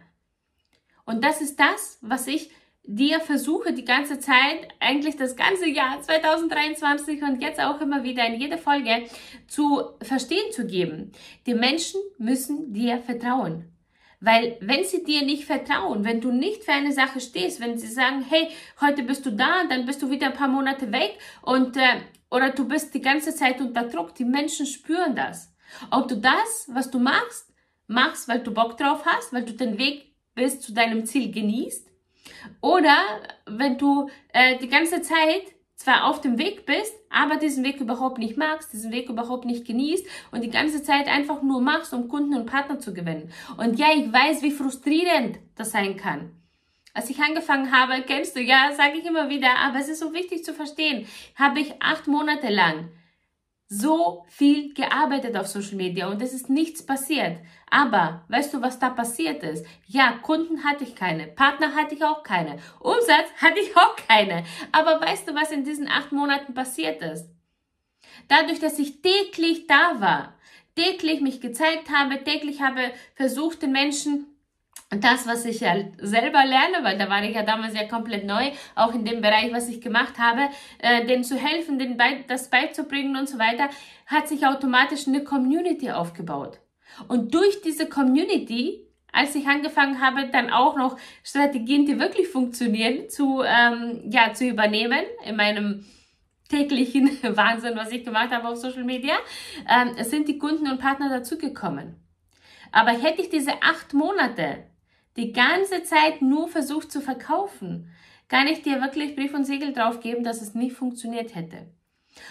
Und 1.10 1.24
das 1.24 1.40
ist 1.40 1.58
das, 1.58 1.98
was 2.02 2.28
ich 2.28 2.52
dir 2.84 3.18
versuche 3.18 3.72
die 3.72 3.84
ganze 3.84 4.20
Zeit, 4.20 4.68
eigentlich 4.78 5.16
das 5.16 5.34
ganze 5.34 5.68
Jahr 5.68 6.00
2023 6.00 7.22
und 7.24 7.42
jetzt 7.42 7.58
auch 7.58 7.80
immer 7.80 8.04
wieder 8.04 8.24
in 8.24 8.40
jeder 8.40 8.58
Folge 8.58 9.08
zu 9.48 9.90
verstehen 10.02 10.52
zu 10.52 10.68
geben. 10.68 11.10
Die 11.46 11.54
Menschen 11.54 12.00
müssen 12.18 12.72
dir 12.72 12.98
vertrauen. 12.98 13.72
Weil 14.20 14.56
wenn 14.60 14.84
sie 14.84 15.02
dir 15.02 15.24
nicht 15.24 15.46
vertrauen, 15.46 16.04
wenn 16.04 16.20
du 16.20 16.30
nicht 16.30 16.62
für 16.62 16.72
eine 16.72 16.92
Sache 16.92 17.20
stehst, 17.20 17.60
wenn 17.60 17.76
sie 17.76 17.88
sagen, 17.88 18.24
hey, 18.28 18.46
heute 18.80 19.02
bist 19.02 19.26
du 19.26 19.32
da, 19.32 19.64
dann 19.68 19.86
bist 19.86 20.00
du 20.02 20.10
wieder 20.10 20.28
ein 20.28 20.34
paar 20.34 20.46
Monate 20.46 20.92
weg 20.92 21.18
und 21.42 21.76
äh, 21.76 22.02
oder 22.30 22.50
du 22.50 22.68
bist 22.68 22.94
die 22.94 23.02
ganze 23.02 23.34
Zeit 23.34 23.60
unter 23.60 23.82
Druck, 23.82 24.14
die 24.14 24.24
Menschen 24.24 24.64
spüren 24.64 25.16
das. 25.16 25.52
Ob 25.90 26.06
du 26.06 26.18
das, 26.18 26.68
was 26.68 26.88
du 26.88 27.00
machst, 27.00 27.52
machst, 27.88 28.28
weil 28.28 28.38
du 28.38 28.54
Bock 28.54 28.76
drauf 28.76 29.04
hast, 29.04 29.32
weil 29.32 29.44
du 29.44 29.54
den 29.54 29.76
Weg 29.76 30.09
bis 30.40 30.58
zu 30.58 30.72
deinem 30.72 31.04
Ziel 31.04 31.30
genießt. 31.30 31.86
Oder 32.62 32.96
wenn 33.46 33.76
du 33.76 34.08
äh, 34.32 34.56
die 34.58 34.68
ganze 34.68 35.02
Zeit 35.02 35.42
zwar 35.76 36.06
auf 36.06 36.22
dem 36.22 36.38
Weg 36.38 36.64
bist, 36.64 36.94
aber 37.10 37.36
diesen 37.36 37.62
Weg 37.62 37.78
überhaupt 37.78 38.16
nicht 38.18 38.38
magst, 38.38 38.72
diesen 38.72 38.90
Weg 38.90 39.10
überhaupt 39.10 39.44
nicht 39.44 39.66
genießt 39.66 40.06
und 40.30 40.42
die 40.42 40.50
ganze 40.50 40.82
Zeit 40.82 41.08
einfach 41.08 41.42
nur 41.42 41.60
machst, 41.60 41.92
um 41.92 42.08
Kunden 42.08 42.34
und 42.34 42.46
Partner 42.46 42.78
zu 42.78 42.94
gewinnen. 42.94 43.30
Und 43.58 43.78
ja, 43.78 43.88
ich 43.94 44.10
weiß, 44.10 44.42
wie 44.42 44.50
frustrierend 44.50 45.38
das 45.56 45.72
sein 45.72 45.98
kann. 45.98 46.32
Als 46.94 47.10
ich 47.10 47.20
angefangen 47.20 47.70
habe, 47.70 48.02
kennst 48.02 48.34
du, 48.34 48.40
ja, 48.40 48.72
sage 48.74 48.98
ich 48.98 49.04
immer 49.04 49.28
wieder, 49.28 49.56
aber 49.58 49.78
es 49.78 49.88
ist 49.88 50.00
so 50.00 50.14
wichtig 50.14 50.42
zu 50.42 50.54
verstehen, 50.54 51.06
habe 51.34 51.60
ich 51.60 51.74
acht 51.80 52.06
Monate 52.06 52.48
lang 52.48 52.88
so 53.72 54.24
viel 54.28 54.74
gearbeitet 54.74 55.36
auf 55.36 55.46
Social 55.46 55.76
Media 55.76 56.08
und 56.08 56.20
es 56.20 56.34
ist 56.34 56.50
nichts 56.50 56.84
passiert. 56.84 57.38
Aber 57.70 58.24
weißt 58.26 58.52
du, 58.52 58.60
was 58.60 58.80
da 58.80 58.90
passiert 58.90 59.44
ist? 59.44 59.64
Ja, 59.86 60.18
Kunden 60.22 60.64
hatte 60.64 60.82
ich 60.82 60.96
keine, 60.96 61.28
Partner 61.28 61.76
hatte 61.76 61.94
ich 61.94 62.04
auch 62.04 62.24
keine, 62.24 62.58
Umsatz 62.80 63.28
hatte 63.40 63.60
ich 63.60 63.76
auch 63.76 63.94
keine. 64.08 64.44
Aber 64.72 65.00
weißt 65.00 65.28
du, 65.28 65.36
was 65.36 65.52
in 65.52 65.62
diesen 65.62 65.86
acht 65.86 66.10
Monaten 66.10 66.52
passiert 66.52 67.00
ist? 67.00 67.30
Dadurch, 68.26 68.58
dass 68.58 68.80
ich 68.80 69.02
täglich 69.02 69.68
da 69.68 70.00
war, 70.00 70.34
täglich 70.74 71.20
mich 71.20 71.40
gezeigt 71.40 71.90
habe, 71.90 72.24
täglich 72.24 72.60
habe 72.60 72.90
versucht, 73.14 73.62
den 73.62 73.70
Menschen 73.70 74.26
das, 74.90 75.26
was 75.26 75.44
ich 75.44 75.60
ja 75.60 75.74
selber 75.98 76.44
lerne, 76.44 76.82
weil 76.82 76.98
da 76.98 77.08
war 77.08 77.22
ich 77.22 77.34
ja 77.34 77.42
damals 77.42 77.74
ja 77.74 77.86
komplett 77.86 78.26
neu, 78.26 78.50
auch 78.74 78.92
in 78.92 79.04
dem 79.04 79.20
Bereich, 79.20 79.52
was 79.52 79.68
ich 79.68 79.80
gemacht 79.80 80.18
habe, 80.18 80.48
äh, 80.78 81.06
denen 81.06 81.22
zu 81.22 81.36
helfen, 81.36 81.78
denen 81.78 81.96
bei, 81.96 82.24
das 82.26 82.50
beizubringen 82.50 83.16
und 83.16 83.28
so 83.28 83.38
weiter, 83.38 83.70
hat 84.06 84.28
sich 84.28 84.46
automatisch 84.46 85.06
eine 85.06 85.22
Community 85.22 85.92
aufgebaut. 85.92 86.58
Und 87.06 87.32
durch 87.34 87.62
diese 87.62 87.88
Community, 87.88 88.84
als 89.12 89.36
ich 89.36 89.46
angefangen 89.46 90.00
habe, 90.00 90.28
dann 90.28 90.50
auch 90.50 90.76
noch 90.76 90.96
Strategien, 91.22 91.86
die 91.86 92.00
wirklich 92.00 92.28
funktionieren, 92.28 93.08
zu, 93.08 93.42
ähm, 93.44 94.00
ja, 94.10 94.32
zu 94.34 94.44
übernehmen 94.44 95.04
in 95.24 95.36
meinem 95.36 95.84
täglichen 96.48 97.16
Wahnsinn, 97.36 97.76
was 97.76 97.92
ich 97.92 98.04
gemacht 98.04 98.32
habe 98.32 98.48
auf 98.48 98.56
Social 98.56 98.84
Media, 98.84 99.14
ähm, 99.68 100.02
sind 100.02 100.26
die 100.26 100.38
Kunden 100.38 100.68
und 100.68 100.80
Partner 100.80 101.08
dazugekommen. 101.08 101.94
Aber 102.72 102.90
hätte 102.90 103.22
ich 103.22 103.30
diese 103.30 103.62
acht 103.62 103.94
Monate 103.94 104.64
die 105.16 105.32
ganze 105.32 105.82
Zeit 105.82 106.22
nur 106.22 106.48
versucht 106.48 106.90
zu 106.92 107.00
verkaufen, 107.00 107.90
kann 108.28 108.46
ich 108.46 108.62
dir 108.62 108.80
wirklich 108.80 109.16
Brief 109.16 109.34
und 109.34 109.44
Siegel 109.44 109.72
drauf 109.72 110.00
geben, 110.00 110.22
dass 110.22 110.40
es 110.40 110.54
nicht 110.54 110.76
funktioniert 110.76 111.34
hätte. 111.34 111.66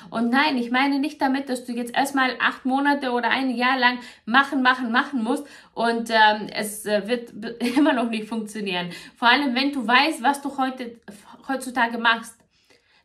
Und 0.10 0.30
nein, 0.30 0.58
ich 0.58 0.72
meine 0.72 1.00
nicht 1.00 1.22
damit, 1.22 1.50
dass 1.50 1.66
du 1.66 1.74
jetzt 1.74 1.96
erstmal 1.96 2.36
acht 2.40 2.66
Monate 2.66 3.12
oder 3.12 3.30
ein 3.30 3.50
Jahr 3.50 3.78
lang 3.78 4.00
machen, 4.26 4.62
machen, 4.62 4.92
machen 4.92 5.24
musst 5.24 5.46
und 5.74 6.10
ähm, 6.10 6.48
es 6.54 6.86
äh, 6.86 7.08
wird 7.08 7.34
immer 7.78 7.94
noch 7.94 8.10
nicht 8.10 8.28
funktionieren. 8.28 8.90
Vor 9.16 9.30
allem, 9.30 9.56
wenn 9.56 9.72
du 9.72 9.86
weißt, 9.86 10.22
was 10.22 10.42
du 10.42 10.58
heute, 10.58 11.00
heutzutage 11.48 11.98
machst. 11.98 12.36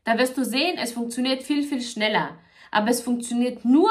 Da 0.04 0.18
wirst 0.18 0.36
du 0.36 0.44
sehen, 0.44 0.76
es 0.76 0.92
funktioniert 0.92 1.42
viel, 1.42 1.62
viel 1.62 1.80
schneller. 1.80 2.38
Aber 2.74 2.90
es 2.90 3.00
funktioniert 3.00 3.64
nur, 3.64 3.90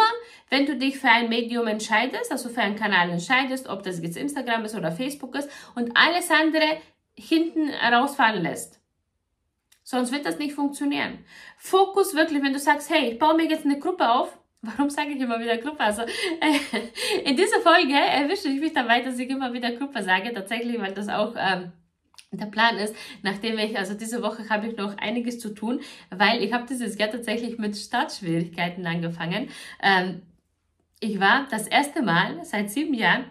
wenn 0.50 0.65
du 0.65 0.76
dich 0.76 1.00
für 1.00 1.08
ein 1.08 1.30
Medium 1.30 1.67
entscheidest, 1.67 2.32
also 2.32 2.50
für 2.50 2.60
einen 2.60 2.76
Kanal 2.76 3.10
entscheidest, 3.10 3.69
ob 3.69 3.82
das 3.82 4.02
jetzt 4.02 4.17
Instagram 4.17 4.65
ist 4.65 4.76
oder 4.76 4.91
Facebook 4.91 5.36
ist 5.36 5.50
und 5.74 5.96
alles 5.96 6.30
andere 6.30 6.82
hinten 7.15 7.69
rausfallen 7.69 8.43
lässt. 8.43 8.82
Sonst 9.84 10.12
wird 10.12 10.26
das 10.26 10.38
nicht 10.38 10.54
funktionieren. 10.54 11.19
Fokus 11.58 12.13
wirklich, 12.13 12.43
wenn 12.43 12.52
du 12.52 12.60
sagst, 12.60 12.89
hey, 12.89 13.12
ich 13.12 13.19
baue 13.19 13.36
mir 13.36 13.50
jetzt 13.50 13.63
eine 13.63 13.80
Gruppe 13.80 14.10
auf. 14.12 14.38
Warum 14.62 14.89
sage 14.89 15.12
ich 15.12 15.22
immer 15.22 15.39
wieder 15.39 15.58
Gruppe? 15.58 15.80
Also 15.80 16.02
äh, 16.02 17.24
in 17.24 17.38
dieser 17.38 17.62
Folge 17.62 17.93
erwische 17.93 18.50
ich 18.50 18.60
mich 18.60 18.74
dabei, 18.74 19.00
dass 19.02 19.17
ich 19.17 19.30
immer 19.30 19.54
wieder 19.54 19.72
Gruppe 19.72 20.04
sage, 20.04 20.34
tatsächlich, 20.34 20.80
weil 20.82 20.93
das 20.93 21.08
auch 21.08 21.36
ähm, 21.38 21.72
der 22.38 22.48
Plan 22.48 22.78
ist, 22.78 22.96
nachdem 23.22 23.58
ich, 23.58 23.78
also 23.78 23.93
diese 23.93 24.22
Woche 24.22 24.50
habe 24.50 24.67
ich 24.67 24.78
noch 24.78 24.98
einiges 24.98 25.39
zu 25.39 25.54
tun, 25.54 25.82
weil 26.10 26.43
ich 26.43 26.54
habe 26.54 26.65
dieses 26.67 26.98
Jahr 26.98 27.12
tatsächlich 27.12 27.58
mit 27.58 27.78
Startschwierigkeiten 27.78 28.86
angefangen. 28.86 29.50
Ähm, 29.82 30.22
ich 31.00 31.19
war 31.19 31.48
das 31.52 31.67
erste 31.67 32.02
Mal 32.02 32.43
seit 32.43 32.69
sieben 32.69 32.93
Jahren 32.93 33.26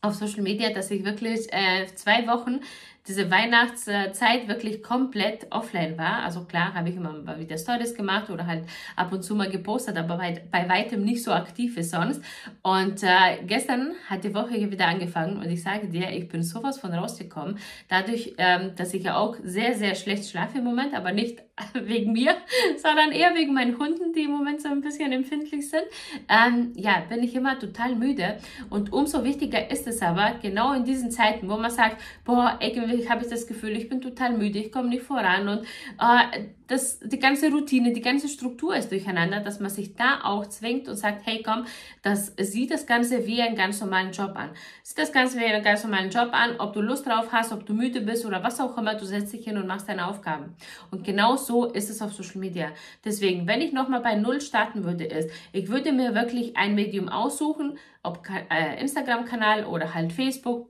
auf 0.00 0.14
Social 0.14 0.42
Media, 0.42 0.70
dass 0.70 0.90
ich 0.90 1.04
wirklich 1.04 1.52
äh, 1.52 1.86
zwei 1.94 2.26
Wochen 2.26 2.60
diese 3.06 3.30
Weihnachtszeit 3.30 4.48
wirklich 4.48 4.82
komplett 4.82 5.46
offline 5.50 5.98
war. 5.98 6.22
Also 6.22 6.44
klar, 6.44 6.72
habe 6.72 6.88
ich 6.88 6.96
immer 6.96 7.12
mal 7.12 7.38
wieder 7.38 7.58
Stories 7.58 7.94
gemacht 7.94 8.30
oder 8.30 8.46
halt 8.46 8.64
ab 8.96 9.12
und 9.12 9.22
zu 9.22 9.34
mal 9.34 9.50
gepostet, 9.50 9.98
aber 9.98 10.16
bei, 10.16 10.42
bei 10.50 10.68
weitem 10.68 11.04
nicht 11.04 11.22
so 11.22 11.32
aktiv 11.32 11.76
wie 11.76 11.82
sonst. 11.82 12.22
Und 12.62 13.02
äh, 13.02 13.42
gestern 13.46 13.92
hat 14.08 14.24
die 14.24 14.34
Woche 14.34 14.54
hier 14.54 14.70
wieder 14.70 14.86
angefangen 14.86 15.36
und 15.36 15.50
ich 15.50 15.62
sage 15.62 15.88
dir, 15.88 16.10
ich 16.10 16.28
bin 16.28 16.42
sowas 16.42 16.78
von 16.78 16.94
rausgekommen. 16.94 17.58
Dadurch, 17.88 18.34
ähm, 18.38 18.72
dass 18.76 18.94
ich 18.94 19.04
ja 19.04 19.16
auch 19.16 19.36
sehr, 19.42 19.74
sehr 19.74 19.94
schlecht 19.94 20.30
schlafe 20.30 20.58
im 20.58 20.64
Moment, 20.64 20.94
aber 20.94 21.12
nicht 21.12 21.42
wegen 21.74 22.12
mir, 22.12 22.36
sondern 22.82 23.12
eher 23.12 23.34
wegen 23.34 23.52
meinen 23.52 23.78
Hunden, 23.78 24.12
die 24.12 24.22
im 24.22 24.30
Moment 24.30 24.62
so 24.62 24.68
ein 24.68 24.80
bisschen 24.80 25.12
empfindlich 25.12 25.68
sind. 25.68 25.84
Ähm, 26.28 26.72
ja, 26.74 27.02
bin 27.08 27.22
ich 27.22 27.34
immer 27.34 27.58
total 27.58 27.94
müde. 27.94 28.38
Und 28.70 28.92
umso 28.92 29.24
wichtiger 29.24 29.70
ist 29.70 29.86
es 29.86 30.02
aber, 30.02 30.36
genau 30.40 30.72
in 30.72 30.84
diesen 30.84 31.10
Zeiten, 31.10 31.48
wo 31.48 31.56
man 31.56 31.70
sagt, 31.70 32.00
boah, 32.24 32.58
irgendwie 32.60 32.93
irgendwie 32.94 33.10
habe 33.10 33.24
ich 33.24 33.30
das 33.30 33.46
Gefühl, 33.46 33.76
ich 33.76 33.88
bin 33.88 34.00
total 34.00 34.36
müde, 34.36 34.58
ich 34.58 34.72
komme 34.72 34.88
nicht 34.88 35.02
voran 35.02 35.48
und 35.48 35.62
äh, 35.62 36.46
das, 36.66 36.98
die 37.00 37.18
ganze 37.18 37.50
Routine, 37.50 37.92
die 37.92 38.00
ganze 38.00 38.28
Struktur 38.28 38.74
ist 38.74 38.90
durcheinander, 38.90 39.40
dass 39.40 39.60
man 39.60 39.70
sich 39.70 39.96
da 39.96 40.20
auch 40.24 40.46
zwingt 40.46 40.88
und 40.88 40.96
sagt, 40.96 41.26
hey 41.26 41.42
komm, 41.44 41.66
das 42.02 42.32
sieht 42.38 42.70
das 42.70 42.86
Ganze 42.86 43.26
wie 43.26 43.42
einen 43.42 43.54
ganz 43.56 43.80
normalen 43.80 44.12
Job 44.12 44.32
an. 44.34 44.50
Sieht 44.82 44.98
das 44.98 45.12
Ganze 45.12 45.38
wie 45.38 45.44
einen 45.44 45.62
ganz 45.62 45.84
normalen 45.84 46.10
Job 46.10 46.30
an, 46.32 46.56
ob 46.58 46.72
du 46.72 46.80
Lust 46.80 47.06
drauf 47.06 47.26
hast, 47.32 47.52
ob 47.52 47.66
du 47.66 47.74
müde 47.74 48.00
bist 48.00 48.24
oder 48.24 48.42
was 48.42 48.60
auch 48.60 48.78
immer, 48.78 48.94
du 48.94 49.04
setzt 49.04 49.32
dich 49.32 49.44
hin 49.44 49.58
und 49.58 49.66
machst 49.66 49.88
deine 49.88 50.06
Aufgaben. 50.06 50.54
Und 50.90 51.04
genau 51.04 51.36
so 51.36 51.66
ist 51.66 51.90
es 51.90 52.00
auf 52.00 52.14
Social 52.14 52.40
Media. 52.40 52.68
Deswegen, 53.04 53.46
wenn 53.46 53.60
ich 53.60 53.72
nochmal 53.72 54.00
bei 54.00 54.14
Null 54.14 54.40
starten 54.40 54.84
würde, 54.84 55.04
ist, 55.04 55.30
ich 55.52 55.68
würde 55.68 55.92
mir 55.92 56.14
wirklich 56.14 56.56
ein 56.56 56.74
Medium 56.74 57.08
aussuchen, 57.08 57.78
ob 58.02 58.20
äh, 58.50 58.80
Instagram-Kanal 58.80 59.66
oder 59.66 59.94
halt 59.94 60.12
Facebook, 60.12 60.68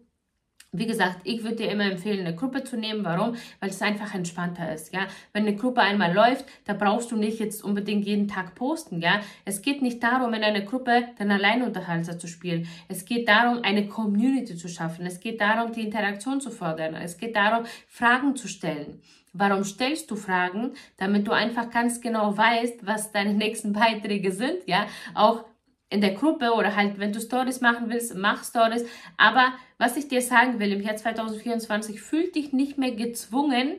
Wie 0.76 0.86
gesagt, 0.86 1.20
ich 1.22 1.44
würde 1.44 1.56
dir 1.56 1.70
immer 1.70 1.84
empfehlen, 1.84 2.26
eine 2.26 2.34
Gruppe 2.34 2.64
zu 2.64 2.76
nehmen. 2.76 3.04
Warum? 3.04 3.36
Weil 3.60 3.70
es 3.70 3.80
einfach 3.80 4.12
entspannter 4.12 4.74
ist, 4.74 4.92
ja. 4.92 5.06
Wenn 5.32 5.46
eine 5.46 5.54
Gruppe 5.54 5.80
einmal 5.82 6.12
läuft, 6.12 6.46
da 6.64 6.72
brauchst 6.72 7.12
du 7.12 7.16
nicht 7.16 7.38
jetzt 7.38 7.62
unbedingt 7.62 8.04
jeden 8.04 8.26
Tag 8.26 8.56
posten, 8.56 9.00
ja. 9.00 9.20
Es 9.44 9.62
geht 9.62 9.82
nicht 9.82 10.02
darum, 10.02 10.34
in 10.34 10.42
einer 10.42 10.62
Gruppe 10.62 11.04
den 11.20 11.30
Alleinunterhalter 11.30 12.18
zu 12.18 12.26
spielen. 12.26 12.66
Es 12.88 13.04
geht 13.04 13.28
darum, 13.28 13.62
eine 13.62 13.86
Community 13.86 14.56
zu 14.56 14.68
schaffen. 14.68 15.06
Es 15.06 15.20
geht 15.20 15.40
darum, 15.40 15.72
die 15.72 15.82
Interaktion 15.82 16.40
zu 16.40 16.50
fördern. 16.50 16.96
Es 16.96 17.18
geht 17.18 17.36
darum, 17.36 17.66
Fragen 17.86 18.34
zu 18.34 18.48
stellen. 18.48 19.00
Warum 19.32 19.62
stellst 19.62 20.10
du 20.10 20.16
Fragen? 20.16 20.72
Damit 20.96 21.28
du 21.28 21.32
einfach 21.32 21.70
ganz 21.70 22.00
genau 22.00 22.36
weißt, 22.36 22.84
was 22.84 23.12
deine 23.12 23.34
nächsten 23.34 23.72
Beiträge 23.72 24.32
sind, 24.32 24.66
ja. 24.66 24.86
Auch 25.14 25.44
in 25.90 26.00
der 26.00 26.14
Gruppe 26.14 26.52
oder 26.52 26.74
halt, 26.74 26.98
wenn 26.98 27.12
du 27.12 27.20
Stories 27.20 27.60
machen 27.60 27.88
willst, 27.88 28.14
mach 28.14 28.44
Stories. 28.44 28.84
Aber 29.16 29.52
was 29.78 29.96
ich 29.96 30.08
dir 30.08 30.22
sagen 30.22 30.58
will, 30.58 30.72
im 30.72 30.80
Jahr 30.80 30.96
2024 30.96 32.00
fühl 32.00 32.30
dich 32.30 32.52
nicht 32.52 32.78
mehr 32.78 32.92
gezwungen, 32.92 33.76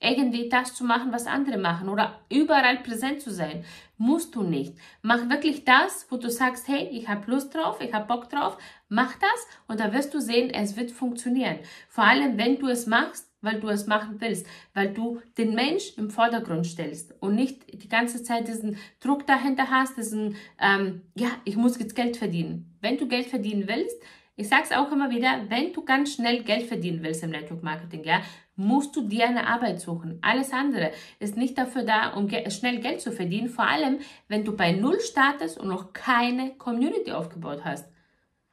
irgendwie 0.00 0.48
das 0.48 0.74
zu 0.74 0.84
machen, 0.84 1.12
was 1.12 1.26
andere 1.26 1.58
machen 1.58 1.88
oder 1.88 2.20
überall 2.28 2.78
präsent 2.78 3.20
zu 3.20 3.30
sein. 3.30 3.64
Musst 3.96 4.34
du 4.34 4.42
nicht. 4.42 4.76
Mach 5.00 5.28
wirklich 5.30 5.64
das, 5.64 6.06
wo 6.10 6.16
du 6.16 6.28
sagst, 6.28 6.66
hey, 6.66 6.88
ich 6.90 7.08
habe 7.08 7.30
Lust 7.30 7.54
drauf, 7.54 7.80
ich 7.80 7.92
habe 7.94 8.06
Bock 8.06 8.28
drauf, 8.28 8.58
mach 8.88 9.14
das 9.14 9.46
und 9.68 9.78
da 9.78 9.92
wirst 9.92 10.12
du 10.12 10.20
sehen, 10.20 10.50
es 10.50 10.76
wird 10.76 10.90
funktionieren. 10.90 11.60
Vor 11.88 12.04
allem, 12.04 12.36
wenn 12.36 12.58
du 12.58 12.66
es 12.66 12.86
machst, 12.86 13.31
weil 13.42 13.60
du 13.60 13.68
es 13.68 13.86
machen 13.86 14.16
willst, 14.20 14.46
weil 14.72 14.94
du 14.94 15.20
den 15.36 15.54
Mensch 15.54 15.92
im 15.98 16.10
Vordergrund 16.10 16.66
stellst 16.66 17.14
und 17.20 17.34
nicht 17.34 17.82
die 17.82 17.88
ganze 17.88 18.22
Zeit 18.22 18.48
diesen 18.48 18.78
Druck 19.00 19.26
dahinter 19.26 19.68
hast, 19.70 19.98
diesen, 19.98 20.36
ähm, 20.58 21.02
ja, 21.14 21.28
ich 21.44 21.56
muss 21.56 21.78
jetzt 21.78 21.94
Geld 21.94 22.16
verdienen. 22.16 22.74
Wenn 22.80 22.96
du 22.96 23.06
Geld 23.06 23.26
verdienen 23.26 23.68
willst, 23.68 24.00
ich 24.34 24.48
sage 24.48 24.62
es 24.64 24.72
auch 24.72 24.90
immer 24.90 25.10
wieder, 25.10 25.42
wenn 25.48 25.72
du 25.74 25.84
ganz 25.84 26.14
schnell 26.14 26.42
Geld 26.42 26.66
verdienen 26.66 27.02
willst 27.02 27.22
im 27.22 27.30
Network 27.30 27.62
Marketing, 27.62 28.02
ja, 28.04 28.22
musst 28.56 28.94
du 28.96 29.02
dir 29.06 29.28
eine 29.28 29.46
Arbeit 29.46 29.80
suchen. 29.80 30.18
Alles 30.22 30.52
andere 30.52 30.92
ist 31.18 31.36
nicht 31.36 31.58
dafür 31.58 31.82
da, 31.82 32.14
um 32.14 32.28
ge 32.28 32.48
schnell 32.50 32.78
Geld 32.80 33.00
zu 33.00 33.12
verdienen, 33.12 33.48
vor 33.48 33.66
allem 33.66 33.98
wenn 34.28 34.44
du 34.44 34.56
bei 34.56 34.72
Null 34.72 35.00
startest 35.00 35.58
und 35.58 35.68
noch 35.68 35.92
keine 35.92 36.54
Community 36.54 37.12
aufgebaut 37.12 37.62
hast. 37.64 37.90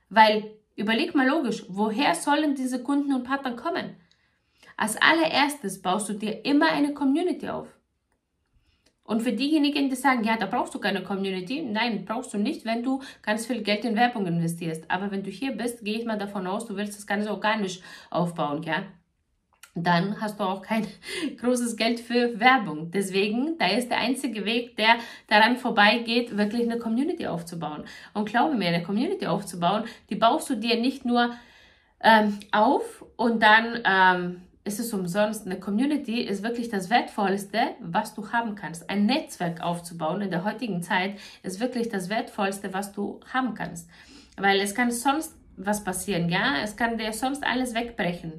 Weil, 0.09 0.51
überleg 0.75 1.15
mal 1.15 1.27
logisch, 1.27 1.65
woher 1.69 2.15
sollen 2.15 2.55
diese 2.55 2.81
Kunden 2.81 3.13
und 3.13 3.23
Partner 3.23 3.55
kommen? 3.55 3.95
Als 4.79 4.95
allererstes 4.95 5.81
baust 5.81 6.07
du 6.07 6.13
dir 6.13 6.45
immer 6.45 6.71
eine 6.71 6.93
Community 6.93 7.49
auf. 7.49 7.67
Und 9.03 9.21
für 9.21 9.33
diejenigen, 9.33 9.89
die 9.89 9.95
sagen, 9.97 10.23
ja, 10.23 10.37
da 10.37 10.45
brauchst 10.45 10.73
du 10.73 10.79
keine 10.79 11.03
Community, 11.03 11.61
nein, 11.63 12.05
brauchst 12.05 12.33
du 12.33 12.37
nicht, 12.37 12.63
wenn 12.63 12.81
du 12.81 13.01
ganz 13.21 13.45
viel 13.45 13.61
Geld 13.61 13.83
in 13.83 13.97
Werbung 13.97 14.25
investierst. 14.25 14.89
Aber 14.89 15.11
wenn 15.11 15.21
du 15.21 15.29
hier 15.29 15.51
bist, 15.51 15.83
gehe 15.83 15.99
ich 15.99 16.05
mal 16.05 16.17
davon 16.17 16.47
aus, 16.47 16.65
du 16.65 16.77
willst 16.77 16.97
das 16.97 17.05
Ganze 17.05 17.29
organisch 17.29 17.81
aufbauen, 18.09 18.63
ja. 18.63 18.83
Dann 19.75 20.21
hast 20.21 20.39
du 20.39 20.45
auch 20.45 20.61
kein 20.61 20.87
großes 21.41 21.75
Geld 21.75 21.99
für 21.99 22.39
Werbung. 22.39 22.89
Deswegen, 22.89 23.57
da 23.57 23.67
ist 23.67 23.89
der 23.89 23.97
einzige 23.97 24.45
Weg, 24.45 24.77
der 24.77 24.95
daran 25.27 25.57
vorbeigeht, 25.57 26.37
wirklich 26.37 26.61
eine 26.61 26.79
Community 26.79 27.27
aufzubauen. 27.27 27.83
Und 28.13 28.29
glaube 28.29 28.55
mir, 28.55 28.69
eine 28.69 28.83
Community 28.83 29.27
aufzubauen, 29.27 29.83
die 30.09 30.15
baust 30.15 30.49
du 30.49 30.55
dir 30.55 30.79
nicht 30.79 31.03
nur 31.03 31.33
ähm, 32.01 32.39
auf 32.53 33.03
und 33.17 33.43
dann 33.43 33.83
ähm, 33.83 34.41
ist 34.63 34.79
es 34.79 34.93
umsonst. 34.93 35.45
Eine 35.45 35.59
Community 35.59 36.21
ist 36.21 36.43
wirklich 36.43 36.69
das 36.69 36.89
Wertvollste, 36.89 37.59
was 37.79 38.13
du 38.13 38.31
haben 38.31 38.55
kannst. 38.55 38.89
Ein 38.89 39.05
Netzwerk 39.05 39.61
aufzubauen 39.61 40.21
in 40.21 40.29
der 40.29 40.43
heutigen 40.43 40.81
Zeit 40.83 41.17
ist 41.43 41.59
wirklich 41.59 41.89
das 41.89 42.09
Wertvollste, 42.09 42.73
was 42.73 42.91
du 42.91 43.19
haben 43.33 43.53
kannst. 43.53 43.89
Weil 44.37 44.59
es 44.59 44.75
kann 44.75 44.91
sonst 44.91 45.35
was 45.57 45.83
passieren, 45.83 46.29
ja? 46.29 46.61
Es 46.63 46.75
kann 46.75 46.97
dir 46.97 47.11
sonst 47.11 47.43
alles 47.43 47.73
wegbrechen. 47.73 48.33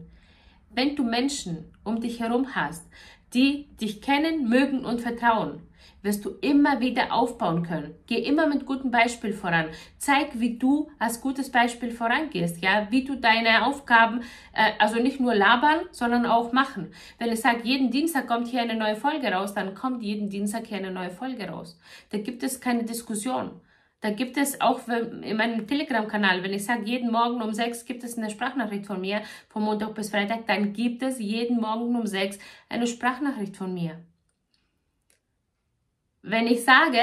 Wenn 0.70 0.96
du 0.96 1.04
Menschen 1.04 1.64
um 1.85 2.00
dich 2.00 2.20
herum 2.20 2.54
hast, 2.54 2.88
die 3.35 3.68
dich 3.80 4.00
kennen, 4.00 4.48
mögen 4.48 4.85
und 4.85 5.00
vertrauen, 5.00 5.62
wirst 6.02 6.24
du 6.24 6.30
immer 6.40 6.80
wieder 6.80 7.12
aufbauen 7.12 7.62
können. 7.62 7.94
Geh 8.06 8.18
immer 8.18 8.46
mit 8.46 8.66
gutem 8.66 8.90
Beispiel 8.90 9.32
voran. 9.32 9.66
Zeig, 9.98 10.38
wie 10.40 10.58
du 10.58 10.90
als 10.98 11.20
gutes 11.20 11.50
Beispiel 11.50 11.90
vorangehst, 11.90 12.62
ja, 12.62 12.88
wie 12.90 13.04
du 13.04 13.16
deine 13.16 13.66
Aufgaben, 13.66 14.22
äh, 14.52 14.72
also 14.78 14.96
nicht 14.96 15.20
nur 15.20 15.34
labern, 15.34 15.80
sondern 15.90 16.26
auch 16.26 16.52
machen. 16.52 16.92
Wenn 17.18 17.32
ich 17.32 17.40
sage, 17.40 17.60
jeden 17.64 17.90
Dienstag 17.90 18.26
kommt 18.26 18.48
hier 18.48 18.62
eine 18.62 18.76
neue 18.76 18.96
Folge 18.96 19.28
raus, 19.28 19.54
dann 19.54 19.74
kommt 19.74 20.02
jeden 20.02 20.30
Dienstag 20.30 20.66
hier 20.66 20.78
eine 20.78 20.90
neue 20.90 21.10
Folge 21.10 21.48
raus. 21.48 21.78
Da 22.10 22.18
gibt 22.18 22.42
es 22.42 22.60
keine 22.60 22.84
Diskussion. 22.84 23.60
Da 24.02 24.10
gibt 24.10 24.38
es 24.38 24.62
auch 24.62 24.80
in 24.88 25.36
meinem 25.36 25.66
Telegram-Kanal, 25.66 26.42
wenn 26.42 26.54
ich 26.54 26.64
sage, 26.64 26.84
jeden 26.84 27.12
Morgen 27.12 27.42
um 27.42 27.52
sechs 27.52 27.84
gibt 27.84 28.02
es 28.02 28.16
eine 28.16 28.30
Sprachnachricht 28.30 28.86
von 28.86 28.98
mir, 28.98 29.20
von 29.50 29.62
Montag 29.62 29.94
bis 29.94 30.08
Freitag, 30.08 30.46
dann 30.46 30.72
gibt 30.72 31.02
es 31.02 31.18
jeden 31.18 31.60
Morgen 31.60 31.94
um 31.94 32.06
sechs 32.06 32.38
eine 32.70 32.86
Sprachnachricht 32.86 33.58
von 33.58 33.74
mir. 33.74 34.02
Wenn 36.22 36.46
ich 36.46 36.64
sage, 36.64 37.00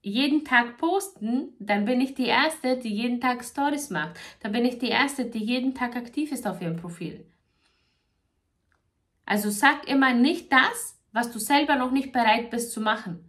jeden 0.00 0.44
Tag 0.44 0.78
posten, 0.78 1.54
dann 1.58 1.84
bin 1.84 2.00
ich 2.00 2.14
die 2.14 2.26
Erste, 2.26 2.76
die 2.76 2.94
jeden 2.94 3.20
Tag 3.20 3.44
Stories 3.44 3.90
macht. 3.90 4.16
Dann 4.40 4.52
bin 4.52 4.64
ich 4.64 4.78
die 4.78 4.88
Erste, 4.88 5.24
die 5.26 5.44
jeden 5.44 5.74
Tag 5.74 5.96
aktiv 5.96 6.32
ist 6.32 6.46
auf 6.46 6.60
ihrem 6.60 6.76
Profil. 6.76 7.26
Also 9.26 9.50
sag 9.50 9.88
immer 9.88 10.14
nicht 10.14 10.52
das, 10.52 10.98
was 11.12 11.30
du 11.30 11.38
selber 11.38 11.76
noch 11.76 11.90
nicht 11.90 12.12
bereit 12.12 12.50
bist 12.50 12.72
zu 12.72 12.80
machen. 12.80 13.24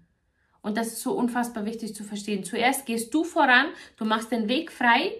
Und 0.62 0.78
das 0.78 0.88
ist 0.88 1.02
so 1.02 1.14
unfassbar 1.14 1.66
wichtig 1.66 1.96
zu 1.96 2.04
verstehen. 2.04 2.44
Zuerst 2.44 2.86
gehst 2.86 3.14
du 3.14 3.24
voran, 3.24 3.68
du 3.98 4.06
machst 4.06 4.32
den 4.32 4.48
Weg 4.48 4.72
frei 4.72 5.12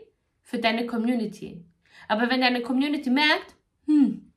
für 0.44 0.60
deine 0.60 0.86
Community. 0.86 1.66
Aber 2.08 2.30
wenn 2.30 2.42
deine 2.42 2.62
Community 2.62 3.10
merkt, 3.10 3.56
hm, 3.86 4.32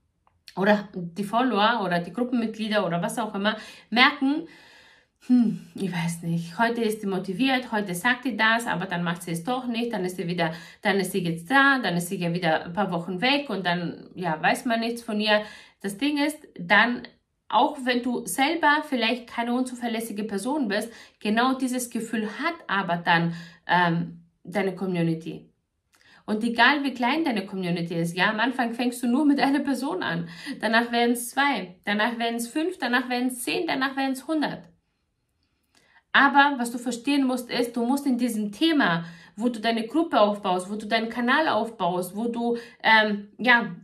oder 0.56 0.88
die 0.94 1.24
Follower 1.24 1.82
oder 1.84 1.98
die 2.00 2.12
Gruppenmitglieder 2.12 2.86
oder 2.86 3.02
was 3.02 3.18
auch 3.18 3.34
immer 3.34 3.56
merken, 3.90 4.46
hm, 5.28 5.61
ich 5.76 5.92
weiß 5.92 6.22
nicht, 6.22 6.58
heute 6.58 6.82
ist 6.82 7.00
sie 7.00 7.06
motiviert, 7.06 7.70
heute 7.70 7.94
sagt 7.94 8.24
sie 8.24 8.37
das, 8.37 8.66
aber 8.66 8.87
dann 8.87 9.04
macht 9.04 9.22
sie 9.22 9.30
es 9.30 9.44
doch 9.44 9.68
nicht, 9.68 9.92
dann 9.92 10.04
ist 10.04 10.16
sie 10.16 10.26
wieder, 10.26 10.52
dann 10.80 10.98
ist 10.98 11.12
sie 11.12 11.20
jetzt 11.20 11.48
da, 11.48 11.78
dann 11.78 11.96
ist 11.96 12.08
sie 12.08 12.16
ja 12.16 12.35
wieder 12.35 12.64
ein 12.64 12.72
paar 12.72 12.90
Wochen 12.90 13.20
weg 13.20 13.48
und 13.48 13.64
dann, 13.64 14.11
ja, 14.16 14.42
weiß 14.42 14.64
man 14.64 14.80
nichts 14.80 15.02
von 15.02 15.20
ihr. 15.20 15.42
Das 15.80 15.96
Ding 15.96 16.18
ist, 16.18 16.38
dann, 16.58 17.02
auch 17.48 17.78
wenn 17.85 18.02
du 18.02 18.26
selber 18.26 18.82
vielleicht 18.88 19.28
keine 19.28 19.54
unzuverlässige 19.54 20.24
Person 20.24 20.66
bist, 20.66 20.92
genau 21.20 21.54
dieses 21.54 21.90
Gefühl 21.90 22.26
hat 22.42 22.54
aber 22.66 22.96
dann 22.96 23.35
ähm, 23.68 24.24
deine 24.42 24.74
Community. 24.74 25.48
Und 26.26 26.42
egal 26.42 26.82
wie 26.82 26.94
klein 26.94 27.24
deine 27.24 27.46
Community 27.46 27.94
ist, 27.94 28.16
ja, 28.16 28.30
am 28.30 28.40
Anfang 28.40 28.72
fängst 28.72 29.00
du 29.04 29.06
nur 29.06 29.24
mit 29.24 29.38
einer 29.38 29.61
Person 29.61 30.02
an. 30.02 30.28
Danach 30.61 30.90
werden 30.90 31.12
es 31.12 31.30
zwei, 31.30 31.76
danach 31.85 32.18
werden 32.18 32.37
es 32.37 32.48
fünf, 32.48 32.78
danach 32.78 33.08
werden 33.08 33.28
es 33.28 33.42
zehn, 33.42 33.68
danach 33.68 33.96
werden 33.96 34.12
es 34.12 34.26
hundert. 34.26 34.71
Aber 36.12 36.55
was 36.59 36.70
du 36.70 36.79
verstehen 36.79 37.27
musst, 37.27 37.51
ist, 37.51 37.77
du 37.77 37.85
musst 37.85 38.07
in 38.07 38.18
diesem 38.18 38.53
Thema, 38.53 39.05
wo 39.37 39.48
du 39.48 39.61
deine 39.61 39.87
Gruppe 39.87 40.20
aufbaust, 40.20 40.70
wo 40.70 40.77
du 40.77 40.87
deinen 40.87 41.09
Kanal 41.09 41.48
aufbaust, 41.48 42.14
wo 42.14 42.29
du, 42.29 42.59
ähm, 42.83 43.29
ja, 43.38 43.75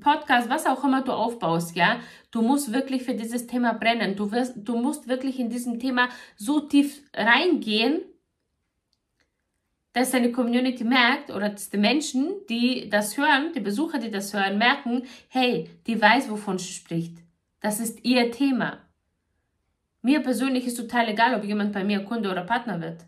Podcast, 0.00 0.50
was 0.50 0.66
auch 0.66 0.84
immer 0.84 1.02
du 1.02 1.12
aufbaust, 1.12 1.74
ja, 1.74 2.00
du 2.30 2.42
musst 2.42 2.72
wirklich 2.74 3.04
für 3.04 3.14
dieses 3.14 3.46
Thema 3.46 3.72
brennen. 3.72 4.16
Du 4.16 4.30
wirst, 4.30 4.52
du 4.56 4.76
musst 4.76 5.08
wirklich 5.08 5.38
in 5.38 5.48
diesem 5.48 5.80
Thema 5.80 6.10
so 6.36 6.60
tief 6.60 7.02
reingehen, 7.14 8.02
dass 9.94 10.10
deine 10.10 10.30
Community 10.30 10.84
merkt 10.84 11.30
oder 11.30 11.48
dass 11.48 11.70
die 11.70 11.78
Menschen, 11.78 12.34
die 12.50 12.90
das 12.90 13.16
hören, 13.16 13.52
die 13.54 13.60
Besucher, 13.60 13.98
die 13.98 14.10
das 14.10 14.34
hören, 14.34 14.58
merken, 14.58 15.04
hey, 15.28 15.70
die 15.86 16.00
weiß, 16.00 16.30
wovon 16.30 16.58
sie 16.58 16.72
spricht. 16.72 17.16
Das 17.60 17.80
ist 17.80 18.04
ihr 18.04 18.30
Thema. 18.30 18.78
Mir 20.02 20.20
persönlich 20.20 20.66
ist 20.66 20.76
total 20.76 21.08
egal, 21.08 21.34
ob 21.34 21.44
jemand 21.44 21.72
bei 21.72 21.84
mir 21.84 22.00
Kunde 22.04 22.30
oder 22.30 22.44
Partner 22.44 22.80
wird. 22.80 23.04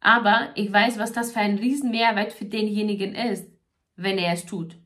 Aber 0.00 0.50
ich 0.54 0.72
weiß, 0.72 0.98
was 0.98 1.12
das 1.12 1.32
für 1.32 1.40
ein 1.40 1.58
Riesenmehrwert 1.58 2.32
für 2.32 2.44
denjenigen 2.44 3.14
ist, 3.14 3.50
wenn 3.96 4.18
er 4.18 4.32
es 4.32 4.46
tut. 4.46 4.76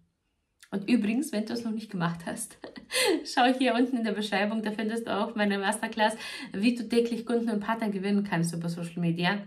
Und 0.71 0.89
übrigens, 0.89 1.33
wenn 1.33 1.47
du 1.47 1.53
es 1.53 1.65
noch 1.65 1.73
nicht 1.73 1.91
gemacht 1.91 2.21
hast, 2.27 2.59
schau 3.25 3.45
hier 3.47 3.75
unten 3.75 3.99
in 3.99 4.05
der 4.05 4.13
Beschreibung, 4.13 4.63
da 4.63 4.71
findest 4.71 5.09
du 5.09 5.17
auch 5.17 5.35
meine 5.35 5.59
Masterclass, 5.59 6.17
wie 6.53 6.75
du 6.75 6.89
täglich 6.89 7.27
Kunden 7.27 7.51
und 7.51 7.61
Partner 7.61 7.91
gewinnen 7.91 8.25
kannst 8.25 8.55
über 8.55 8.69
Social 8.69 9.01
Media. 9.01 9.47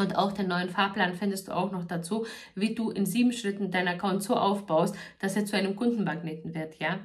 Und 0.00 0.16
auch 0.16 0.32
den 0.32 0.48
neuen 0.48 0.68
Fahrplan 0.68 1.14
findest 1.14 1.48
du 1.48 1.52
auch 1.52 1.72
noch 1.72 1.84
dazu, 1.84 2.26
wie 2.54 2.74
du 2.74 2.90
in 2.90 3.06
sieben 3.06 3.32
Schritten 3.32 3.70
deinen 3.70 3.88
Account 3.88 4.22
so 4.22 4.36
aufbaust, 4.36 4.96
dass 5.20 5.36
er 5.36 5.44
zu 5.44 5.56
einem 5.56 5.74
Kundenmagneten 5.74 6.54
wird, 6.54 6.78
ja. 6.78 7.00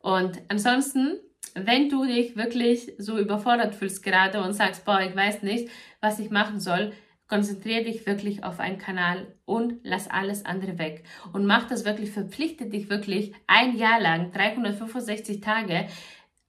Und 0.00 0.40
ansonsten 0.48 1.18
wenn 1.54 1.88
du 1.88 2.04
dich 2.04 2.36
wirklich 2.36 2.92
so 2.98 3.18
überfordert 3.18 3.74
fühlst 3.74 4.02
gerade 4.02 4.42
und 4.42 4.52
sagst, 4.54 4.84
boah, 4.84 5.00
ich 5.00 5.14
weiß 5.14 5.42
nicht, 5.42 5.68
was 6.00 6.18
ich 6.18 6.30
machen 6.30 6.60
soll, 6.60 6.92
konzentriere 7.28 7.84
dich 7.84 8.06
wirklich 8.06 8.44
auf 8.44 8.60
einen 8.60 8.78
Kanal 8.78 9.34
und 9.46 9.80
lass 9.84 10.08
alles 10.08 10.44
andere 10.44 10.78
weg. 10.78 11.04
Und 11.32 11.46
mach 11.46 11.66
das 11.66 11.84
wirklich, 11.84 12.10
verpflichte 12.10 12.66
dich 12.66 12.90
wirklich 12.90 13.32
ein 13.46 13.76
Jahr 13.76 14.00
lang, 14.00 14.32
365 14.32 15.40
Tage, 15.40 15.86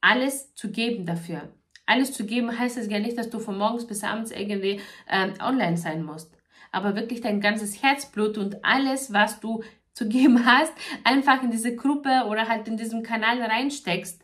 alles 0.01 0.53
zu 0.55 0.71
geben 0.71 1.05
dafür. 1.05 1.53
Alles 1.85 2.13
zu 2.13 2.25
geben 2.25 2.57
heißt 2.57 2.77
es 2.77 2.89
ja 2.89 2.99
nicht, 2.99 3.17
dass 3.17 3.29
du 3.29 3.39
von 3.39 3.57
morgens 3.57 3.87
bis 3.87 4.03
abends 4.03 4.31
irgendwie 4.31 4.81
ähm, 5.09 5.33
online 5.41 5.77
sein 5.77 6.03
musst. 6.03 6.35
Aber 6.71 6.95
wirklich 6.95 7.21
dein 7.21 7.39
ganzes 7.39 7.81
Herzblut 7.81 8.37
und 8.37 8.65
alles, 8.65 9.13
was 9.13 9.39
du 9.39 9.63
zu 9.93 10.07
geben 10.07 10.45
hast, 10.45 10.73
einfach 11.03 11.43
in 11.43 11.51
diese 11.51 11.75
Gruppe 11.75 12.25
oder 12.27 12.47
halt 12.47 12.67
in 12.67 12.77
diesem 12.77 13.03
Kanal 13.03 13.41
reinsteckst, 13.41 14.22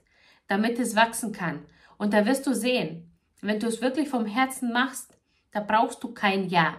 damit 0.49 0.77
es 0.79 0.97
wachsen 0.97 1.31
kann. 1.31 1.59
Und 1.97 2.13
da 2.13 2.25
wirst 2.25 2.45
du 2.45 2.53
sehen, 2.53 3.09
wenn 3.41 3.59
du 3.59 3.67
es 3.67 3.81
wirklich 3.81 4.09
vom 4.09 4.25
Herzen 4.25 4.73
machst, 4.73 5.17
da 5.51 5.61
brauchst 5.61 6.03
du 6.03 6.13
kein 6.13 6.49
Ja. 6.49 6.75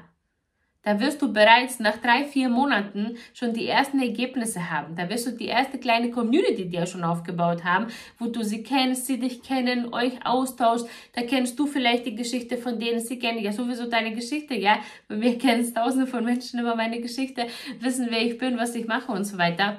Da 0.83 0.99
wirst 0.99 1.21
du 1.21 1.31
bereits 1.31 1.79
nach 1.79 1.99
drei, 1.99 2.25
vier 2.25 2.49
Monaten 2.49 3.19
schon 3.35 3.53
die 3.53 3.67
ersten 3.67 4.01
Ergebnisse 4.01 4.71
haben. 4.71 4.97
Da 4.97 5.11
wirst 5.11 5.27
du 5.27 5.33
die 5.33 5.47
erste 5.47 5.77
kleine 5.79 6.11
Community 6.11 6.71
dir 6.71 6.87
schon 6.87 7.05
aufgebaut 7.05 7.65
haben, 7.65 7.89
wo 8.19 8.29
du 8.29 8.43
sie 8.43 8.63
kennst, 8.63 9.07
sie 9.07 9.19
dich 9.19 9.43
kennen, 9.43 9.93
euch 9.93 10.25
austauschst. 10.25 10.89
Da 11.13 11.23
kennst 11.23 11.59
du 11.59 11.67
vielleicht 11.67 12.07
die 12.07 12.15
Geschichte 12.15 12.57
von 12.57 12.79
denen, 12.79 13.01
sie 13.01 13.19
kennen 13.19 13.41
ja 13.41 13.53
sowieso 13.53 13.91
deine 13.91 14.15
Geschichte, 14.15 14.55
ja. 14.55 14.79
Bei 15.07 15.17
mir 15.17 15.37
kennen 15.37 15.75
tausende 15.75 16.07
von 16.07 16.25
Menschen 16.25 16.61
über 16.61 16.75
meine 16.75 17.01
Geschichte, 17.03 17.47
wissen, 17.79 18.07
wer 18.09 18.23
ich 18.25 18.39
bin, 18.39 18.57
was 18.57 18.75
ich 18.75 18.87
mache 18.87 19.13
und 19.13 19.25
so 19.25 19.37
weiter. 19.37 19.77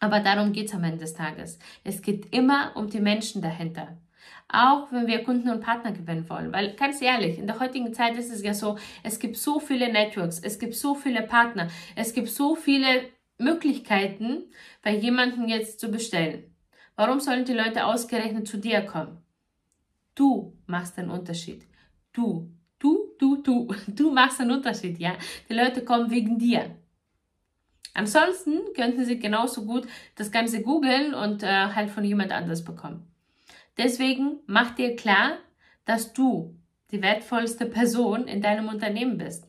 Aber 0.00 0.20
darum 0.20 0.52
geht's 0.52 0.74
am 0.74 0.84
Ende 0.84 0.98
des 0.98 1.14
Tages. 1.14 1.58
Es 1.84 2.02
geht 2.02 2.34
immer 2.34 2.72
um 2.74 2.88
die 2.88 3.00
Menschen 3.00 3.42
dahinter 3.42 3.96
auch 4.52 4.92
wenn 4.92 5.06
wir 5.06 5.24
Kunden 5.24 5.48
und 5.48 5.60
Partner 5.60 5.92
gewinnen 5.92 6.28
wollen. 6.28 6.52
Weil 6.52 6.74
ganz 6.74 7.00
ehrlich, 7.00 7.38
in 7.38 7.46
der 7.46 7.58
heutigen 7.58 7.92
Zeit 7.94 8.16
ist 8.16 8.30
es 8.30 8.42
ja 8.42 8.54
so, 8.54 8.78
es 9.02 9.18
gibt 9.18 9.36
so 9.36 9.58
viele 9.58 9.90
Networks, 9.90 10.38
es 10.38 10.58
gibt 10.58 10.74
so 10.74 10.94
viele 10.94 11.22
Partner, 11.22 11.68
es 11.96 12.12
gibt 12.12 12.28
so 12.28 12.54
viele 12.54 13.08
Möglichkeiten, 13.38 14.44
bei 14.82 14.94
jemandem 14.94 15.48
jetzt 15.48 15.80
zu 15.80 15.90
bestellen. 15.90 16.54
Warum 16.96 17.18
sollen 17.20 17.46
die 17.46 17.54
Leute 17.54 17.86
ausgerechnet 17.86 18.46
zu 18.46 18.58
dir 18.58 18.82
kommen? 18.82 19.18
Du 20.14 20.52
machst 20.66 20.98
den 20.98 21.08
Unterschied. 21.08 21.66
Du, 22.12 22.50
du, 22.78 23.14
du, 23.18 23.36
du, 23.36 23.74
du 23.88 24.12
machst 24.12 24.38
den 24.38 24.50
Unterschied, 24.50 24.98
ja. 24.98 25.16
Die 25.48 25.54
Leute 25.54 25.82
kommen 25.82 26.10
wegen 26.10 26.38
dir. 26.38 26.76
Ansonsten 27.94 28.60
könnten 28.74 29.04
sie 29.04 29.18
genauso 29.18 29.64
gut 29.64 29.86
das 30.16 30.30
Ganze 30.30 30.62
googeln 30.62 31.14
und 31.14 31.42
äh, 31.42 31.46
halt 31.46 31.90
von 31.90 32.04
jemand 32.04 32.32
anders 32.32 32.64
bekommen. 32.64 33.06
Deswegen 33.76 34.38
mach 34.46 34.74
dir 34.74 34.96
klar, 34.96 35.38
dass 35.84 36.12
du 36.12 36.54
die 36.90 37.02
wertvollste 37.02 37.66
Person 37.66 38.28
in 38.28 38.42
deinem 38.42 38.68
Unternehmen 38.68 39.18
bist. 39.18 39.48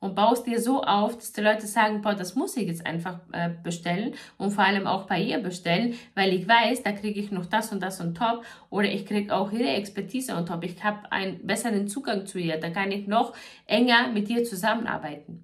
Und 0.00 0.14
baust 0.14 0.46
dir 0.46 0.60
so 0.60 0.82
auf, 0.82 1.16
dass 1.16 1.32
die 1.32 1.40
Leute 1.40 1.66
sagen, 1.66 2.02
boah, 2.02 2.14
das 2.14 2.34
muss 2.34 2.58
ich 2.58 2.66
jetzt 2.66 2.84
einfach 2.84 3.20
äh, 3.32 3.50
bestellen 3.62 4.14
und 4.36 4.50
vor 4.50 4.64
allem 4.64 4.86
auch 4.86 5.06
bei 5.06 5.18
ihr 5.18 5.38
bestellen, 5.38 5.94
weil 6.14 6.34
ich 6.34 6.46
weiß, 6.46 6.82
da 6.82 6.92
kriege 6.92 7.18
ich 7.18 7.30
noch 7.30 7.46
das 7.46 7.72
und 7.72 7.82
das 7.82 8.02
und 8.02 8.14
top 8.14 8.44
oder 8.68 8.86
ich 8.86 9.06
kriege 9.06 9.34
auch 9.34 9.50
ihre 9.50 9.70
Expertise 9.70 10.36
und 10.36 10.46
top. 10.46 10.62
Ich 10.62 10.84
habe 10.84 11.10
einen 11.10 11.46
besseren 11.46 11.88
Zugang 11.88 12.26
zu 12.26 12.38
ihr, 12.38 12.58
da 12.58 12.68
kann 12.68 12.92
ich 12.92 13.06
noch 13.06 13.34
enger 13.64 14.08
mit 14.08 14.28
ihr 14.28 14.44
zusammenarbeiten. 14.44 15.43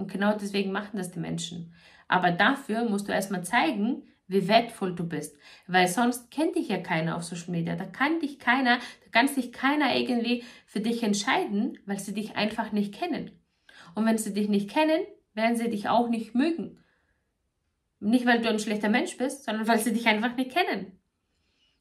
Und 0.00 0.10
genau 0.10 0.34
deswegen 0.34 0.72
machen 0.72 0.96
das 0.96 1.10
die 1.10 1.20
Menschen. 1.20 1.74
Aber 2.08 2.30
dafür 2.30 2.88
musst 2.88 3.06
du 3.06 3.12
erstmal 3.12 3.44
zeigen, 3.44 4.02
wie 4.26 4.48
wertvoll 4.48 4.94
du 4.94 5.06
bist. 5.06 5.36
Weil 5.66 5.88
sonst 5.88 6.30
kennt 6.30 6.56
dich 6.56 6.68
ja 6.68 6.78
keiner 6.78 7.16
auf 7.16 7.22
Social 7.22 7.50
Media. 7.50 7.76
Da 7.76 7.84
kann 7.84 8.18
dich 8.20 8.38
keiner, 8.38 8.78
da 8.78 9.10
kann 9.12 9.28
sich 9.28 9.52
keiner 9.52 9.94
irgendwie 9.94 10.42
für 10.66 10.80
dich 10.80 11.02
entscheiden, 11.02 11.78
weil 11.84 11.98
sie 11.98 12.14
dich 12.14 12.36
einfach 12.36 12.72
nicht 12.72 12.94
kennen. 12.94 13.30
Und 13.94 14.06
wenn 14.06 14.16
sie 14.16 14.32
dich 14.32 14.48
nicht 14.48 14.70
kennen, 14.70 15.02
werden 15.34 15.56
sie 15.56 15.68
dich 15.68 15.88
auch 15.88 16.08
nicht 16.08 16.34
mögen. 16.34 16.78
Nicht, 17.98 18.24
weil 18.24 18.40
du 18.40 18.48
ein 18.48 18.58
schlechter 18.58 18.88
Mensch 18.88 19.18
bist, 19.18 19.44
sondern 19.44 19.68
weil 19.68 19.78
sie 19.78 19.92
dich 19.92 20.06
einfach 20.06 20.34
nicht 20.34 20.52
kennen. 20.52 20.98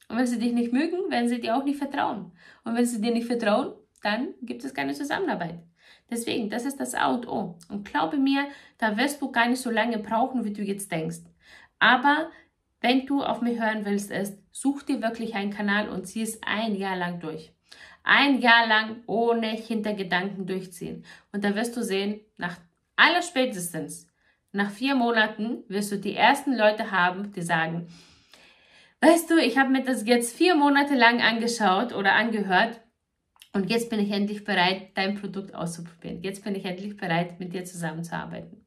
Und 0.09 0.17
wenn 0.17 0.27
sie 0.27 0.39
dich 0.39 0.51
nicht 0.51 0.73
mögen, 0.73 1.09
werden 1.09 1.29
sie 1.29 1.39
dir 1.39 1.55
auch 1.55 1.63
nicht 1.63 1.77
vertrauen. 1.77 2.33
Und 2.65 2.75
wenn 2.75 2.85
sie 2.85 2.99
dir 2.99 3.11
nicht 3.11 3.27
vertrauen, 3.27 3.73
dann 4.01 4.33
gibt 4.41 4.65
es 4.65 4.73
keine 4.73 4.93
Zusammenarbeit. 4.93 5.68
Deswegen, 6.11 6.49
das 6.49 6.65
ist 6.65 6.79
das 6.79 6.95
A 6.95 7.07
und 7.07 7.27
O. 7.27 7.57
Und 7.69 7.85
glaube 7.85 8.17
mir, 8.17 8.47
da 8.77 8.97
wirst 8.97 9.21
du 9.21 9.31
gar 9.31 9.47
nicht 9.47 9.61
so 9.61 9.69
lange 9.69 9.99
brauchen, 9.99 10.43
wie 10.43 10.53
du 10.53 10.61
jetzt 10.63 10.91
denkst. 10.91 11.19
Aber 11.77 12.31
wenn 12.81 13.05
du 13.05 13.23
auf 13.23 13.41
mich 13.41 13.59
hören 13.59 13.85
willst, 13.85 14.11
ist, 14.11 14.37
such 14.51 14.83
dir 14.83 15.01
wirklich 15.01 15.35
einen 15.35 15.51
Kanal 15.51 15.89
und 15.89 16.05
zieh 16.05 16.21
es 16.21 16.41
ein 16.43 16.75
Jahr 16.75 16.95
lang 16.95 17.19
durch. 17.19 17.51
Ein 18.03 18.39
Jahr 18.39 18.67
lang 18.67 19.03
ohne 19.05 19.47
Hintergedanken 19.47 20.47
durchziehen. 20.47 21.05
Und 21.31 21.43
da 21.43 21.55
wirst 21.55 21.75
du 21.77 21.83
sehen, 21.83 22.21
nach 22.37 22.57
aller 22.95 23.21
spätestens, 23.21 24.07
nach 24.51 24.71
vier 24.71 24.95
Monaten 24.95 25.63
wirst 25.67 25.91
du 25.91 25.97
die 25.97 26.15
ersten 26.15 26.55
Leute 26.55 26.91
haben, 26.91 27.31
die 27.33 27.41
sagen, 27.41 27.87
weißt 29.01 29.29
du, 29.29 29.37
ich 29.37 29.57
habe 29.57 29.69
mir 29.69 29.83
das 29.83 30.07
jetzt 30.07 30.35
vier 30.35 30.55
Monate 30.55 30.95
lang 30.95 31.21
angeschaut 31.21 31.93
oder 31.93 32.13
angehört 32.13 32.81
und 33.59 33.69
jetzt 33.69 33.89
bin 33.89 33.99
ich 33.99 34.09
endlich 34.09 34.45
bereit, 34.45 34.91
dein 34.95 35.19
Produkt 35.19 35.53
auszuprobieren. 35.53 36.23
Jetzt 36.23 36.45
bin 36.45 36.55
ich 36.55 36.63
endlich 36.63 36.95
bereit, 36.95 37.41
mit 37.41 37.53
dir 37.53 37.65
zusammenzuarbeiten. 37.65 38.65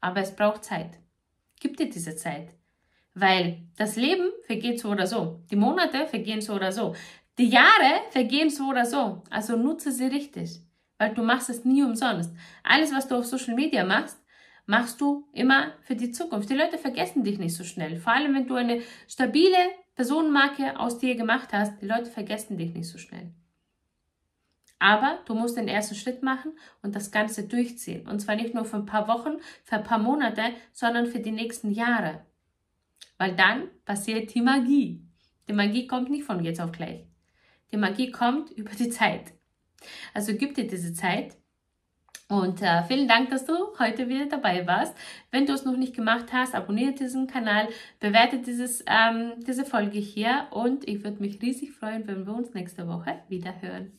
Aber 0.00 0.22
es 0.22 0.34
braucht 0.34 0.64
Zeit. 0.64 0.92
Gib 1.60 1.76
dir 1.76 1.90
diese 1.90 2.16
Zeit. 2.16 2.48
Weil 3.12 3.68
das 3.76 3.96
Leben 3.96 4.30
vergeht 4.46 4.80
so 4.80 4.88
oder 4.88 5.06
so. 5.06 5.44
Die 5.50 5.56
Monate 5.56 6.06
vergehen 6.06 6.40
so 6.40 6.54
oder 6.54 6.72
so. 6.72 6.96
Die 7.36 7.50
Jahre 7.50 8.00
vergehen 8.08 8.48
so 8.48 8.70
oder 8.70 8.86
so. 8.86 9.22
Also 9.28 9.54
nutze 9.54 9.92
sie 9.92 10.06
richtig. 10.06 10.62
Weil 10.96 11.12
du 11.12 11.22
machst 11.22 11.50
es 11.50 11.66
nie 11.66 11.82
umsonst. 11.82 12.32
Alles, 12.62 12.94
was 12.94 13.08
du 13.08 13.16
auf 13.16 13.26
Social 13.26 13.54
Media 13.54 13.84
machst, 13.84 14.16
machst 14.64 14.98
du 14.98 15.28
immer 15.34 15.74
für 15.82 15.94
die 15.94 16.10
Zukunft. 16.10 16.48
Die 16.48 16.54
Leute 16.54 16.78
vergessen 16.78 17.22
dich 17.22 17.38
nicht 17.38 17.54
so 17.54 17.64
schnell. 17.64 17.98
Vor 17.98 18.14
allem, 18.14 18.34
wenn 18.34 18.46
du 18.46 18.54
eine 18.54 18.80
stabile 19.08 19.58
Personenmarke 19.94 20.80
aus 20.80 20.98
dir 20.98 21.16
gemacht 21.16 21.50
hast, 21.52 21.82
die 21.82 21.86
Leute 21.86 22.06
vergessen 22.06 22.56
dich 22.56 22.72
nicht 22.72 22.88
so 22.88 22.96
schnell. 22.96 23.34
Aber 24.78 25.20
du 25.24 25.34
musst 25.34 25.56
den 25.56 25.68
ersten 25.68 25.94
Schritt 25.94 26.22
machen 26.22 26.52
und 26.82 26.94
das 26.94 27.10
Ganze 27.10 27.48
durchziehen. 27.48 28.06
Und 28.06 28.20
zwar 28.20 28.36
nicht 28.36 28.54
nur 28.54 28.64
für 28.64 28.76
ein 28.76 28.86
paar 28.86 29.08
Wochen, 29.08 29.38
für 29.64 29.76
ein 29.76 29.84
paar 29.84 29.98
Monate, 29.98 30.42
sondern 30.72 31.06
für 31.06 31.20
die 31.20 31.30
nächsten 31.30 31.70
Jahre. 31.70 32.26
Weil 33.18 33.34
dann 33.34 33.68
passiert 33.84 34.34
die 34.34 34.42
Magie. 34.42 35.02
Die 35.48 35.54
Magie 35.54 35.86
kommt 35.86 36.10
nicht 36.10 36.24
von 36.24 36.44
jetzt 36.44 36.60
auf 36.60 36.72
gleich. 36.72 37.06
Die 37.72 37.78
Magie 37.78 38.10
kommt 38.10 38.50
über 38.56 38.72
die 38.72 38.90
Zeit. 38.90 39.32
Also 40.12 40.34
gib 40.34 40.54
dir 40.54 40.66
diese 40.66 40.92
Zeit. 40.92 41.36
Und 42.28 42.60
äh, 42.60 42.82
vielen 42.84 43.06
Dank, 43.06 43.30
dass 43.30 43.46
du 43.46 43.54
heute 43.78 44.08
wieder 44.08 44.26
dabei 44.26 44.66
warst. 44.66 44.96
Wenn 45.30 45.46
du 45.46 45.52
es 45.52 45.64
noch 45.64 45.76
nicht 45.76 45.94
gemacht 45.94 46.32
hast, 46.32 46.56
abonniere 46.56 46.92
diesen 46.92 47.28
Kanal, 47.28 47.68
bewerte 48.00 48.38
dieses, 48.38 48.84
ähm, 48.88 49.34
diese 49.46 49.64
Folge 49.64 50.00
hier 50.00 50.48
und 50.50 50.88
ich 50.88 51.04
würde 51.04 51.22
mich 51.22 51.40
riesig 51.40 51.72
freuen, 51.72 52.06
wenn 52.08 52.26
wir 52.26 52.34
uns 52.34 52.52
nächste 52.52 52.88
Woche 52.88 53.20
wieder 53.28 53.60
hören. 53.62 53.92